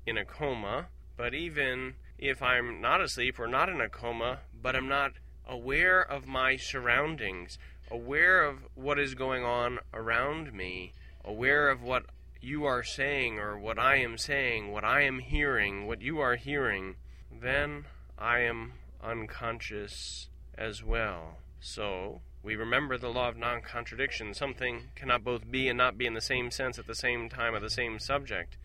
in 0.08 0.18
a 0.18 0.26
coma, 0.26 0.88
but 1.16 1.36
even 1.36 1.94
if 2.18 2.42
I'm 2.42 2.82
not 2.82 3.00
asleep 3.00 3.38
or 3.40 3.48
not 3.48 3.70
in 3.70 3.80
a 3.80 3.88
coma, 3.88 4.40
but 4.60 4.76
I'm 4.76 4.88
not 4.88 5.12
aware 5.48 6.02
of 6.02 6.26
my 6.26 6.56
surroundings, 6.56 7.60
aware 7.92 8.44
of 8.44 8.66
what 8.74 8.98
is 8.98 9.14
going 9.14 9.44
on 9.44 9.78
around 9.94 10.52
me, 10.52 10.94
aware 11.24 11.70
of 11.70 11.84
what 11.84 12.06
you 12.42 12.66
are 12.66 12.82
saying 12.82 13.38
or 13.38 13.60
what 13.60 13.78
I 13.78 13.98
am 13.98 14.18
saying, 14.18 14.72
what 14.72 14.84
I 14.84 15.02
am 15.02 15.20
hearing, 15.20 15.86
what 15.86 16.02
you 16.02 16.20
are 16.20 16.38
hearing, 16.38 16.96
then 17.32 17.86
I 18.18 18.40
am 18.40 18.74
unconscious 19.04 20.30
as 20.58 20.84
well. 20.84 21.38
So, 21.60 22.22
we 22.44 22.56
remember 22.56 22.98
the 22.98 23.10
law 23.10 23.30
of 23.30 23.38
non 23.38 23.62
contradiction. 23.62 24.34
Something 24.34 24.90
cannot 24.96 25.24
both 25.24 25.50
be 25.50 25.68
and 25.68 25.78
not 25.78 25.98
be 25.98 26.08
in 26.08 26.14
the 26.14 26.22
same 26.22 26.50
sense 26.50 26.80
at 26.80 26.88
the 26.88 26.96
same 26.96 27.30
time 27.30 27.54
of 27.54 27.62
the 27.62 27.70
same 27.70 28.00
subject. 28.00 28.58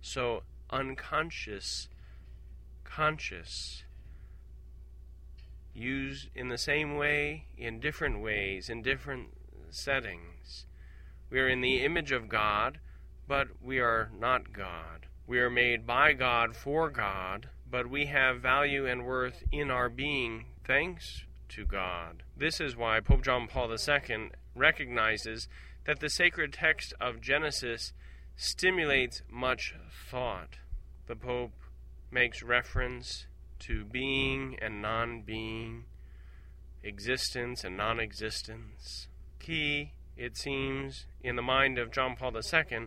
So, 0.00 0.42
unconscious, 0.70 1.88
conscious, 2.84 3.84
used 5.74 6.28
in 6.34 6.48
the 6.48 6.58
same 6.58 6.96
way, 6.96 7.44
in 7.56 7.80
different 7.80 8.20
ways, 8.20 8.68
in 8.70 8.82
different 8.82 9.28
settings. 9.70 10.66
We 11.30 11.40
are 11.40 11.48
in 11.48 11.60
the 11.60 11.84
image 11.84 12.12
of 12.12 12.28
God, 12.28 12.80
but 13.26 13.48
we 13.62 13.78
are 13.78 14.10
not 14.18 14.52
God. 14.52 15.06
We 15.26 15.38
are 15.40 15.50
made 15.50 15.86
by 15.86 16.14
God 16.14 16.56
for 16.56 16.88
God, 16.88 17.50
but 17.70 17.90
we 17.90 18.06
have 18.06 18.40
value 18.40 18.86
and 18.86 19.04
worth 19.04 19.42
in 19.52 19.70
our 19.70 19.90
being 19.90 20.46
thanks 20.64 21.24
to 21.50 21.66
God. 21.66 22.22
This 22.38 22.60
is 22.60 22.76
why 22.76 23.00
Pope 23.00 23.22
John 23.22 23.48
Paul 23.48 23.72
II 23.72 24.30
recognizes 24.54 25.48
that 25.86 25.98
the 25.98 26.08
sacred 26.08 26.52
text 26.52 26.94
of 27.00 27.20
Genesis 27.20 27.92
stimulates 28.36 29.22
much 29.28 29.74
thought. 30.08 30.58
The 31.08 31.16
Pope 31.16 31.50
makes 32.12 32.44
reference 32.44 33.26
to 33.60 33.84
being 33.84 34.56
and 34.62 34.80
non 34.80 35.22
being, 35.22 35.86
existence 36.84 37.64
and 37.64 37.76
non 37.76 37.98
existence. 37.98 39.08
Key, 39.40 39.90
it 40.16 40.36
seems, 40.36 41.06
in 41.20 41.34
the 41.34 41.42
mind 41.42 41.76
of 41.76 41.90
John 41.90 42.14
Paul 42.14 42.36
II 42.36 42.86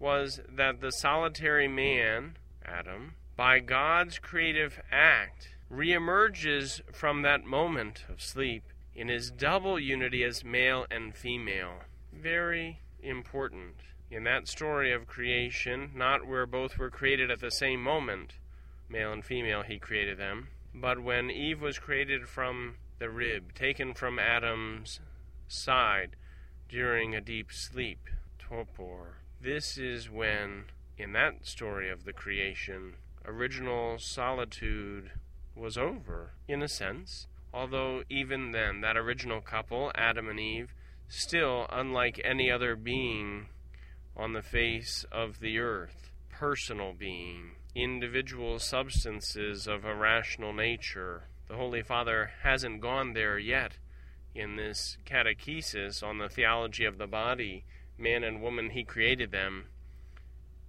was 0.00 0.40
that 0.48 0.80
the 0.80 0.90
solitary 0.90 1.68
man, 1.68 2.36
Adam, 2.64 3.14
by 3.36 3.60
God's 3.60 4.18
creative 4.18 4.80
act, 4.90 5.50
reemerges 5.72 6.80
from 6.92 7.22
that 7.22 7.44
moment 7.44 8.04
of 8.08 8.20
sleep 8.20 8.64
in 8.98 9.06
his 9.06 9.30
double 9.30 9.78
unity 9.78 10.24
as 10.24 10.44
male 10.44 10.84
and 10.90 11.14
female. 11.14 11.82
Very 12.12 12.80
important. 13.00 13.76
In 14.10 14.24
that 14.24 14.48
story 14.48 14.92
of 14.92 15.06
creation, 15.06 15.92
not 15.94 16.26
where 16.26 16.46
both 16.46 16.76
were 16.76 16.90
created 16.90 17.30
at 17.30 17.38
the 17.38 17.52
same 17.52 17.80
moment, 17.80 18.34
male 18.88 19.12
and 19.12 19.24
female, 19.24 19.62
he 19.62 19.78
created 19.78 20.18
them, 20.18 20.48
but 20.74 21.00
when 21.00 21.30
Eve 21.30 21.60
was 21.60 21.78
created 21.78 22.28
from 22.28 22.74
the 22.98 23.08
rib, 23.08 23.54
taken 23.54 23.94
from 23.94 24.18
Adam's 24.18 24.98
side 25.46 26.16
during 26.68 27.14
a 27.14 27.20
deep 27.20 27.52
sleep, 27.52 28.08
torpor. 28.36 29.18
This 29.40 29.78
is 29.78 30.10
when, 30.10 30.64
in 30.96 31.12
that 31.12 31.46
story 31.46 31.88
of 31.88 32.04
the 32.04 32.12
creation, 32.12 32.94
original 33.24 34.00
solitude 34.00 35.12
was 35.54 35.78
over, 35.78 36.32
in 36.48 36.62
a 36.62 36.68
sense, 36.68 37.28
although 37.58 38.04
even 38.08 38.52
then 38.52 38.82
that 38.82 38.96
original 38.96 39.40
couple, 39.40 39.90
Adam 39.96 40.28
and 40.28 40.38
Eve, 40.38 40.72
still 41.08 41.66
unlike 41.70 42.20
any 42.22 42.48
other 42.48 42.76
being 42.76 43.48
on 44.16 44.32
the 44.32 44.42
face 44.42 45.04
of 45.10 45.40
the 45.40 45.58
earth, 45.58 46.12
personal 46.30 46.92
being, 46.92 47.56
individual 47.74 48.60
substances 48.60 49.66
of 49.66 49.84
a 49.84 49.92
rational 49.92 50.52
nature. 50.52 51.24
The 51.48 51.56
Holy 51.56 51.82
Father 51.82 52.30
hasn't 52.44 52.80
gone 52.80 53.14
there 53.14 53.40
yet 53.40 53.78
in 54.36 54.54
this 54.54 54.96
catechesis 55.04 56.00
on 56.00 56.18
the 56.18 56.28
theology 56.28 56.84
of 56.84 56.96
the 56.96 57.08
body, 57.08 57.64
man 57.98 58.22
and 58.22 58.40
woman, 58.40 58.70
he 58.70 58.84
created 58.84 59.32
them. 59.32 59.64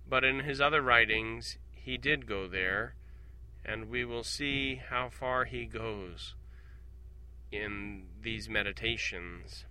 But 0.09 0.23
in 0.23 0.39
his 0.39 0.59
other 0.59 0.81
writings, 0.81 1.59
he 1.71 1.97
did 1.97 2.25
go 2.25 2.47
there 2.47 2.95
and 3.63 3.91
we 3.91 4.05
will 4.05 4.23
see 4.23 4.81
how 4.89 5.09
far 5.09 5.45
he 5.45 5.65
goes 5.65 6.33
in 7.51 8.03
these 8.21 8.49
meditations. 8.49 9.65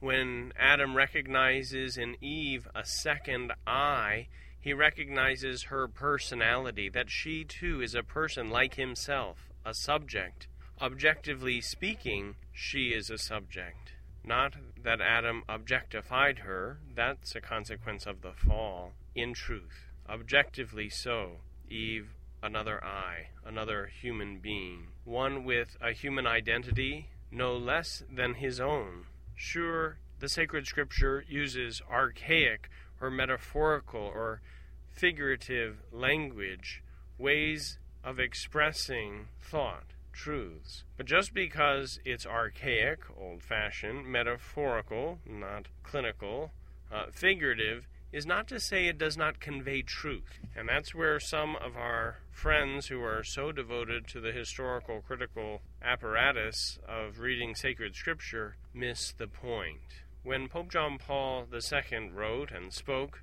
When 0.00 0.52
Adam 0.58 0.96
recognizes 0.96 1.96
in 1.96 2.16
Eve 2.22 2.68
a 2.74 2.84
second 2.84 3.52
I, 3.66 4.28
he 4.58 4.72
recognizes 4.72 5.64
her 5.64 5.88
personality, 5.88 6.88
that 6.88 7.10
she 7.10 7.44
too 7.44 7.80
is 7.80 7.94
a 7.94 8.02
person 8.02 8.50
like 8.50 8.74
himself, 8.74 9.50
a 9.64 9.74
subject. 9.74 10.46
Objectively 10.80 11.60
speaking, 11.60 12.36
she 12.52 12.88
is 12.88 13.10
a 13.10 13.18
subject. 13.18 13.92
Not 14.24 14.54
that 14.82 15.00
Adam 15.00 15.44
objectified 15.48 16.40
her, 16.40 16.78
that's 16.94 17.34
a 17.34 17.40
consequence 17.40 18.06
of 18.06 18.20
the 18.20 18.32
fall. 18.32 18.92
In 19.14 19.34
truth, 19.34 19.86
objectively 20.08 20.88
so, 20.88 21.40
Eve 21.68 22.14
another 22.42 22.82
I, 22.82 23.28
another 23.44 23.86
human 23.86 24.38
being, 24.38 24.88
one 25.04 25.44
with 25.44 25.76
a 25.80 25.92
human 25.92 26.26
identity 26.26 27.08
no 27.30 27.56
less 27.56 28.02
than 28.12 28.34
his 28.34 28.60
own. 28.60 29.06
Sure, 29.34 29.98
the 30.18 30.28
sacred 30.28 30.66
scripture 30.66 31.24
uses 31.28 31.80
archaic 31.90 32.68
or 33.00 33.10
metaphorical 33.10 34.00
or 34.00 34.42
figurative 34.90 35.82
language, 35.92 36.82
ways 37.18 37.78
of 38.04 38.18
expressing 38.18 39.28
thought, 39.40 39.94
truths. 40.12 40.84
But 40.96 41.06
just 41.06 41.32
because 41.32 42.00
it's 42.04 42.26
archaic, 42.26 43.00
old 43.18 43.42
fashioned, 43.42 44.06
metaphorical, 44.06 45.18
not 45.24 45.68
clinical, 45.82 46.52
uh, 46.92 47.06
figurative, 47.12 47.86
is 48.12 48.26
not 48.26 48.48
to 48.48 48.58
say 48.58 48.86
it 48.86 48.98
does 48.98 49.16
not 49.16 49.40
convey 49.40 49.82
truth. 49.82 50.40
And 50.56 50.68
that's 50.68 50.94
where 50.94 51.20
some 51.20 51.56
of 51.56 51.76
our 51.76 52.18
friends 52.30 52.88
who 52.88 53.02
are 53.02 53.22
so 53.22 53.52
devoted 53.52 54.06
to 54.08 54.20
the 54.20 54.32
historical 54.32 55.00
critical 55.00 55.62
apparatus 55.82 56.78
of 56.88 57.20
reading 57.20 57.54
sacred 57.54 57.94
scripture 57.94 58.56
miss 58.74 59.12
the 59.12 59.28
point. 59.28 60.02
When 60.22 60.48
Pope 60.48 60.70
John 60.70 60.98
Paul 60.98 61.46
II 61.52 62.10
wrote 62.12 62.50
and 62.50 62.72
spoke 62.72 63.22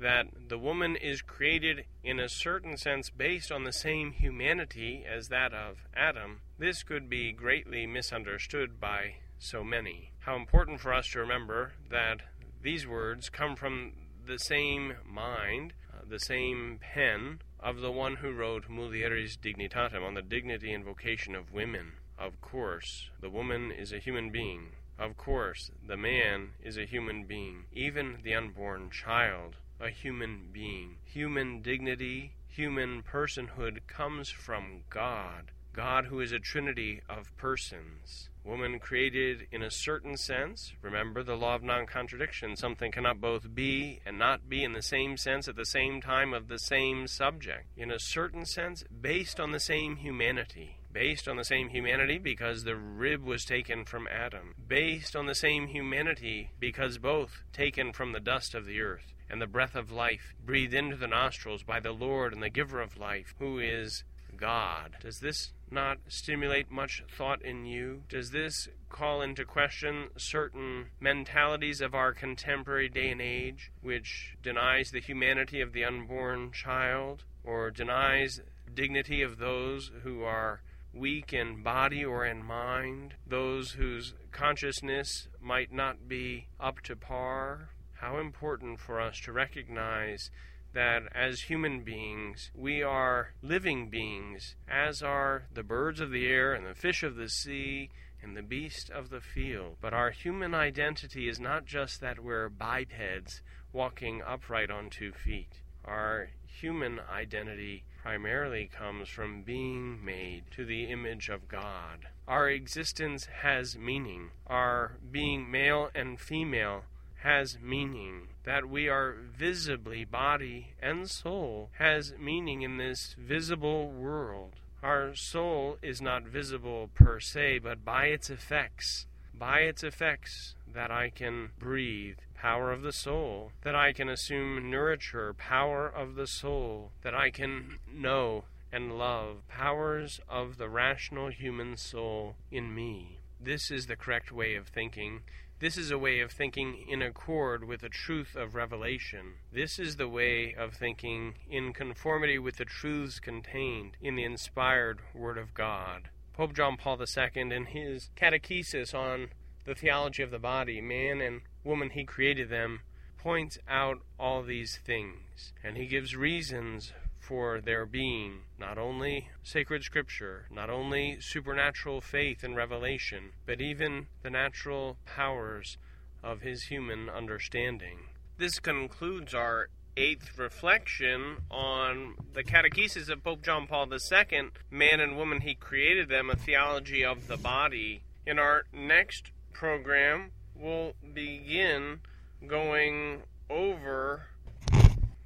that 0.00 0.26
the 0.48 0.58
woman 0.58 0.96
is 0.96 1.22
created 1.22 1.84
in 2.04 2.20
a 2.20 2.28
certain 2.28 2.76
sense 2.76 3.10
based 3.10 3.50
on 3.50 3.64
the 3.64 3.72
same 3.72 4.12
humanity 4.12 5.04
as 5.06 5.28
that 5.28 5.52
of 5.52 5.78
Adam, 5.94 6.40
this 6.58 6.82
could 6.82 7.10
be 7.10 7.32
greatly 7.32 7.86
misunderstood 7.86 8.80
by 8.80 9.16
so 9.38 9.64
many. 9.64 10.12
How 10.20 10.36
important 10.36 10.80
for 10.80 10.92
us 10.92 11.08
to 11.10 11.20
remember 11.20 11.72
that 11.90 12.20
these 12.62 12.86
words 12.86 13.28
come 13.28 13.56
from 13.56 13.92
the 14.28 14.38
same 14.38 14.92
mind, 15.06 15.72
uh, 15.90 16.02
the 16.06 16.20
same 16.20 16.78
pen 16.82 17.40
of 17.58 17.80
the 17.80 17.90
one 17.90 18.16
who 18.16 18.30
wrote 18.30 18.68
Mulieris 18.68 19.38
Dignitatem 19.38 20.06
on 20.06 20.12
the 20.12 20.20
dignity 20.20 20.70
and 20.74 20.84
vocation 20.84 21.34
of 21.34 21.50
women. 21.50 21.92
Of 22.18 22.38
course, 22.42 23.08
the 23.22 23.30
woman 23.30 23.72
is 23.72 23.90
a 23.90 23.98
human 23.98 24.28
being. 24.30 24.72
Of 24.98 25.16
course, 25.16 25.70
the 25.86 25.96
man 25.96 26.50
is 26.62 26.76
a 26.76 26.84
human 26.84 27.24
being. 27.24 27.64
Even 27.72 28.18
the 28.22 28.34
unborn 28.34 28.90
child, 28.90 29.56
a 29.80 29.88
human 29.88 30.50
being. 30.52 30.96
Human 31.06 31.62
dignity, 31.62 32.32
human 32.48 33.02
personhood 33.02 33.86
comes 33.86 34.28
from 34.28 34.82
God. 34.90 35.52
God, 35.72 36.06
who 36.06 36.20
is 36.20 36.32
a 36.32 36.38
trinity 36.38 37.00
of 37.08 37.34
persons. 37.38 38.28
Woman 38.48 38.78
created 38.78 39.46
in 39.52 39.62
a 39.62 39.70
certain 39.70 40.16
sense. 40.16 40.72
Remember 40.80 41.22
the 41.22 41.36
law 41.36 41.54
of 41.54 41.62
non 41.62 41.84
contradiction. 41.84 42.56
Something 42.56 42.90
cannot 42.90 43.20
both 43.20 43.54
be 43.54 44.00
and 44.06 44.18
not 44.18 44.48
be 44.48 44.64
in 44.64 44.72
the 44.72 44.80
same 44.80 45.18
sense 45.18 45.48
at 45.48 45.56
the 45.56 45.66
same 45.66 46.00
time 46.00 46.32
of 46.32 46.48
the 46.48 46.58
same 46.58 47.06
subject. 47.08 47.66
In 47.76 47.90
a 47.90 47.98
certain 47.98 48.46
sense, 48.46 48.84
based 48.84 49.38
on 49.38 49.52
the 49.52 49.60
same 49.60 49.96
humanity. 49.96 50.78
Based 50.90 51.28
on 51.28 51.36
the 51.36 51.44
same 51.44 51.68
humanity 51.68 52.16
because 52.16 52.64
the 52.64 52.74
rib 52.74 53.22
was 53.22 53.44
taken 53.44 53.84
from 53.84 54.08
Adam. 54.08 54.54
Based 54.66 55.14
on 55.14 55.26
the 55.26 55.34
same 55.34 55.66
humanity 55.66 56.52
because 56.58 56.96
both 56.96 57.42
taken 57.52 57.92
from 57.92 58.12
the 58.12 58.18
dust 58.18 58.54
of 58.54 58.64
the 58.64 58.80
earth 58.80 59.12
and 59.28 59.42
the 59.42 59.46
breath 59.46 59.74
of 59.74 59.92
life 59.92 60.34
breathed 60.42 60.72
into 60.72 60.96
the 60.96 61.06
nostrils 61.06 61.64
by 61.64 61.80
the 61.80 61.92
Lord 61.92 62.32
and 62.32 62.42
the 62.42 62.48
giver 62.48 62.80
of 62.80 62.96
life, 62.96 63.34
who 63.38 63.58
is 63.58 64.04
God. 64.38 64.96
Does 65.00 65.20
this 65.20 65.52
not 65.70 65.98
stimulate 66.08 66.70
much 66.70 67.02
thought 67.16 67.42
in 67.42 67.66
you? 67.66 68.02
Does 68.08 68.30
this 68.30 68.68
call 68.88 69.20
into 69.20 69.44
question 69.44 70.08
certain 70.16 70.86
mentalities 71.00 71.80
of 71.80 71.94
our 71.94 72.12
contemporary 72.12 72.88
day 72.88 73.10
and 73.10 73.20
age, 73.20 73.70
which 73.82 74.36
denies 74.42 74.90
the 74.90 75.00
humanity 75.00 75.60
of 75.60 75.72
the 75.72 75.84
unborn 75.84 76.52
child, 76.52 77.24
or 77.44 77.70
denies 77.70 78.40
dignity 78.74 79.22
of 79.22 79.38
those 79.38 79.90
who 80.02 80.22
are 80.22 80.62
weak 80.94 81.32
in 81.32 81.62
body 81.62 82.04
or 82.04 82.24
in 82.24 82.42
mind, 82.42 83.14
those 83.26 83.72
whose 83.72 84.14
consciousness 84.32 85.28
might 85.40 85.72
not 85.72 86.08
be 86.08 86.46
up 86.58 86.80
to 86.80 86.96
par? 86.96 87.70
How 87.94 88.18
important 88.18 88.78
for 88.78 89.00
us 89.00 89.18
to 89.24 89.32
recognize 89.32 90.30
that 90.78 91.02
as 91.12 91.40
human 91.40 91.80
beings, 91.80 92.52
we 92.54 92.84
are 92.84 93.32
living 93.42 93.90
beings, 93.90 94.54
as 94.68 95.02
are 95.02 95.42
the 95.52 95.64
birds 95.64 95.98
of 95.98 96.12
the 96.12 96.28
air 96.28 96.54
and 96.54 96.64
the 96.64 96.72
fish 96.72 97.02
of 97.02 97.16
the 97.16 97.28
sea 97.28 97.90
and 98.22 98.36
the 98.36 98.42
beast 98.42 98.88
of 98.88 99.10
the 99.10 99.20
field. 99.20 99.74
But 99.80 99.92
our 99.92 100.10
human 100.10 100.54
identity 100.54 101.28
is 101.28 101.40
not 101.40 101.64
just 101.64 102.00
that 102.00 102.20
we're 102.20 102.48
bipeds 102.48 103.42
walking 103.72 104.22
upright 104.24 104.70
on 104.70 104.88
two 104.88 105.10
feet. 105.10 105.62
Our 105.84 106.28
human 106.46 107.00
identity 107.12 107.82
primarily 108.00 108.70
comes 108.72 109.08
from 109.08 109.42
being 109.42 110.04
made 110.04 110.44
to 110.52 110.64
the 110.64 110.84
image 110.84 111.28
of 111.28 111.48
God. 111.48 112.06
Our 112.28 112.48
existence 112.48 113.26
has 113.42 113.76
meaning. 113.76 114.30
Our 114.46 114.98
being 115.10 115.50
male 115.50 115.90
and 115.92 116.20
female 116.20 116.84
has 117.22 117.58
meaning. 117.60 118.28
That 118.48 118.66
we 118.66 118.88
are 118.88 119.12
visibly 119.12 120.06
body 120.06 120.68
and 120.80 121.06
soul 121.10 121.68
has 121.74 122.14
meaning 122.18 122.62
in 122.62 122.78
this 122.78 123.14
visible 123.18 123.90
world. 123.90 124.54
Our 124.82 125.14
soul 125.14 125.76
is 125.82 126.00
not 126.00 126.22
visible 126.22 126.88
per 126.94 127.20
se, 127.20 127.58
but 127.58 127.84
by 127.84 128.06
its 128.06 128.30
effects. 128.30 129.06
By 129.34 129.58
its 129.60 129.84
effects, 129.84 130.54
that 130.72 130.90
I 130.90 131.10
can 131.10 131.50
breathe, 131.58 132.20
power 132.34 132.72
of 132.72 132.80
the 132.80 132.90
soul, 132.90 133.52
that 133.64 133.74
I 133.74 133.92
can 133.92 134.08
assume 134.08 134.70
nurture, 134.70 135.34
power 135.34 135.86
of 135.86 136.14
the 136.14 136.26
soul, 136.26 136.92
that 137.02 137.14
I 137.14 137.28
can 137.28 137.78
know 137.86 138.44
and 138.72 138.96
love, 138.96 139.46
powers 139.48 140.22
of 140.26 140.56
the 140.56 140.70
rational 140.70 141.28
human 141.28 141.76
soul 141.76 142.36
in 142.50 142.74
me. 142.74 143.18
This 143.38 143.70
is 143.70 143.88
the 143.88 143.96
correct 143.96 144.32
way 144.32 144.54
of 144.54 144.68
thinking. 144.68 145.20
This 145.60 145.76
is 145.76 145.90
a 145.90 145.98
way 145.98 146.20
of 146.20 146.30
thinking 146.30 146.84
in 146.88 147.02
accord 147.02 147.64
with 147.64 147.80
the 147.80 147.88
truth 147.88 148.36
of 148.36 148.54
revelation. 148.54 149.34
This 149.52 149.80
is 149.80 149.96
the 149.96 150.06
way 150.06 150.54
of 150.54 150.74
thinking 150.74 151.34
in 151.50 151.72
conformity 151.72 152.38
with 152.38 152.58
the 152.58 152.64
truths 152.64 153.18
contained 153.18 153.96
in 154.00 154.14
the 154.14 154.22
inspired 154.22 155.00
Word 155.12 155.36
of 155.36 155.54
God. 155.54 156.10
Pope 156.32 156.54
John 156.54 156.76
Paul 156.76 157.00
II, 157.00 157.28
in 157.34 157.66
his 157.66 158.08
catechesis 158.16 158.94
on 158.94 159.30
the 159.64 159.74
theology 159.74 160.22
of 160.22 160.30
the 160.30 160.38
body, 160.38 160.80
man 160.80 161.20
and 161.20 161.40
woman, 161.64 161.90
he 161.90 162.04
created 162.04 162.50
them, 162.50 162.82
points 163.16 163.58
out 163.68 164.02
all 164.16 164.44
these 164.44 164.76
things, 164.76 165.52
and 165.64 165.76
he 165.76 165.86
gives 165.86 166.14
reasons 166.14 166.92
for 167.28 167.60
their 167.60 167.84
being 167.84 168.40
not 168.58 168.78
only 168.78 169.28
sacred 169.42 169.84
scripture, 169.84 170.46
not 170.50 170.70
only 170.70 171.18
supernatural 171.20 172.00
faith 172.00 172.42
and 172.42 172.56
revelation, 172.56 173.32
but 173.44 173.60
even 173.60 174.06
the 174.22 174.30
natural 174.30 174.96
powers 175.04 175.76
of 176.22 176.40
his 176.40 176.64
human 176.64 177.10
understanding. 177.10 177.98
This 178.38 178.58
concludes 178.58 179.34
our 179.34 179.68
eighth 179.94 180.38
reflection 180.38 181.36
on 181.50 182.14
the 182.32 182.42
catechesis 182.42 183.10
of 183.10 183.22
Pope 183.22 183.42
John 183.42 183.66
Paul 183.66 183.92
II 183.92 184.48
Man 184.70 184.98
and 184.98 185.14
Woman, 185.14 185.42
He 185.42 185.54
Created 185.54 186.08
Them, 186.08 186.30
a 186.30 186.36
theology 186.36 187.04
of 187.04 187.26
the 187.26 187.36
body. 187.36 188.00
In 188.24 188.38
our 188.38 188.64
next 188.72 189.32
program, 189.52 190.30
we'll 190.54 190.94
begin 191.12 192.00
going 192.46 193.22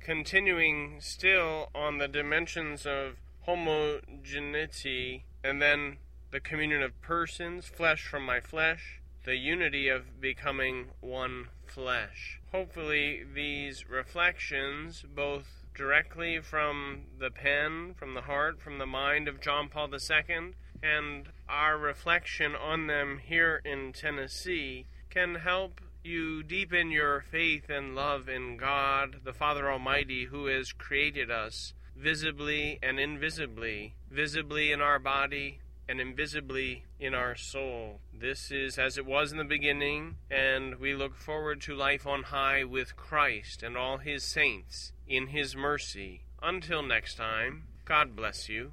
continuing 0.03 0.97
still 1.01 1.71
on 1.75 1.99
the 1.99 2.09
dimensions 2.09 2.85
of 2.87 3.17
homogeneity 3.43 5.25
and 5.45 5.61
then 5.61 5.99
the 6.31 6.41
communion 6.41 6.83
of 6.83 7.01
persons, 7.01 7.67
flesh 7.67 8.07
from 8.07 8.25
my 8.25 8.41
flesh, 8.41 9.01
the 9.25 9.37
unity 9.37 9.89
of 9.89 10.21
becoming 10.21 10.87
one 11.01 11.49
flesh. 11.67 12.41
Hopefully, 12.51 13.23
these 13.35 13.89
reflections, 13.89 15.05
both 15.15 15.67
directly 15.75 16.41
from 16.41 17.03
the 17.19 17.31
pen, 17.31 17.95
from 17.95 18.15
the 18.15 18.23
heart, 18.23 18.61
from 18.61 18.79
the 18.79 18.87
mind 18.87 19.29
of 19.29 19.41
John 19.41 19.69
Paul 19.69 19.89
II, 19.93 20.55
and 20.83 21.29
our 21.49 21.79
reflection 21.79 22.55
on 22.57 22.89
them 22.89 23.21
here 23.23 23.63
in 23.65 23.93
Tennessee, 23.93 24.87
can 25.11 25.37
help 25.37 25.81
you 26.05 26.43
deepen 26.43 26.91
your 26.91 27.21
faith 27.21 27.69
and 27.69 27.95
love 27.95 28.29
in 28.29 28.57
God, 28.57 29.21
the 29.25 29.33
Father 29.33 29.71
Almighty, 29.71 30.27
who 30.27 30.47
has 30.47 30.73
created 30.73 31.31
us 31.31 31.75
visibly 31.97 32.79
and 32.83 32.99
invisibly, 32.99 33.95
visibly 34.11 34.73
in 34.73 34.81
our 34.81 34.99
body 34.99 35.59
and 35.89 36.01
invisibly 36.01 36.85
in 36.99 37.15
our 37.15 37.35
soul. 37.35 38.01
This 38.13 38.51
is 38.51 38.79
as 38.79 38.97
it 38.97 39.05
was 39.05 39.33
in 39.33 39.39
the 39.39 39.45
beginning, 39.45 40.17
and 40.31 40.77
we 40.77 40.95
look 40.95 41.17
forward 41.17 41.61
to 41.63 41.75
life 41.75 42.07
on 42.07 42.23
high 42.25 42.65
with 42.65 42.97
Christ 42.97 43.63
and 43.63 43.77
all 43.77 43.99
his 43.99 44.23
saints 44.23 44.93
in 45.07 45.29
his 45.29 45.57
mercy. 45.57 46.23
Until 46.43 46.83
next 46.83 47.17
time, 47.17 47.65
God 47.85 48.17
bless 48.17 48.49
you. 48.49 48.71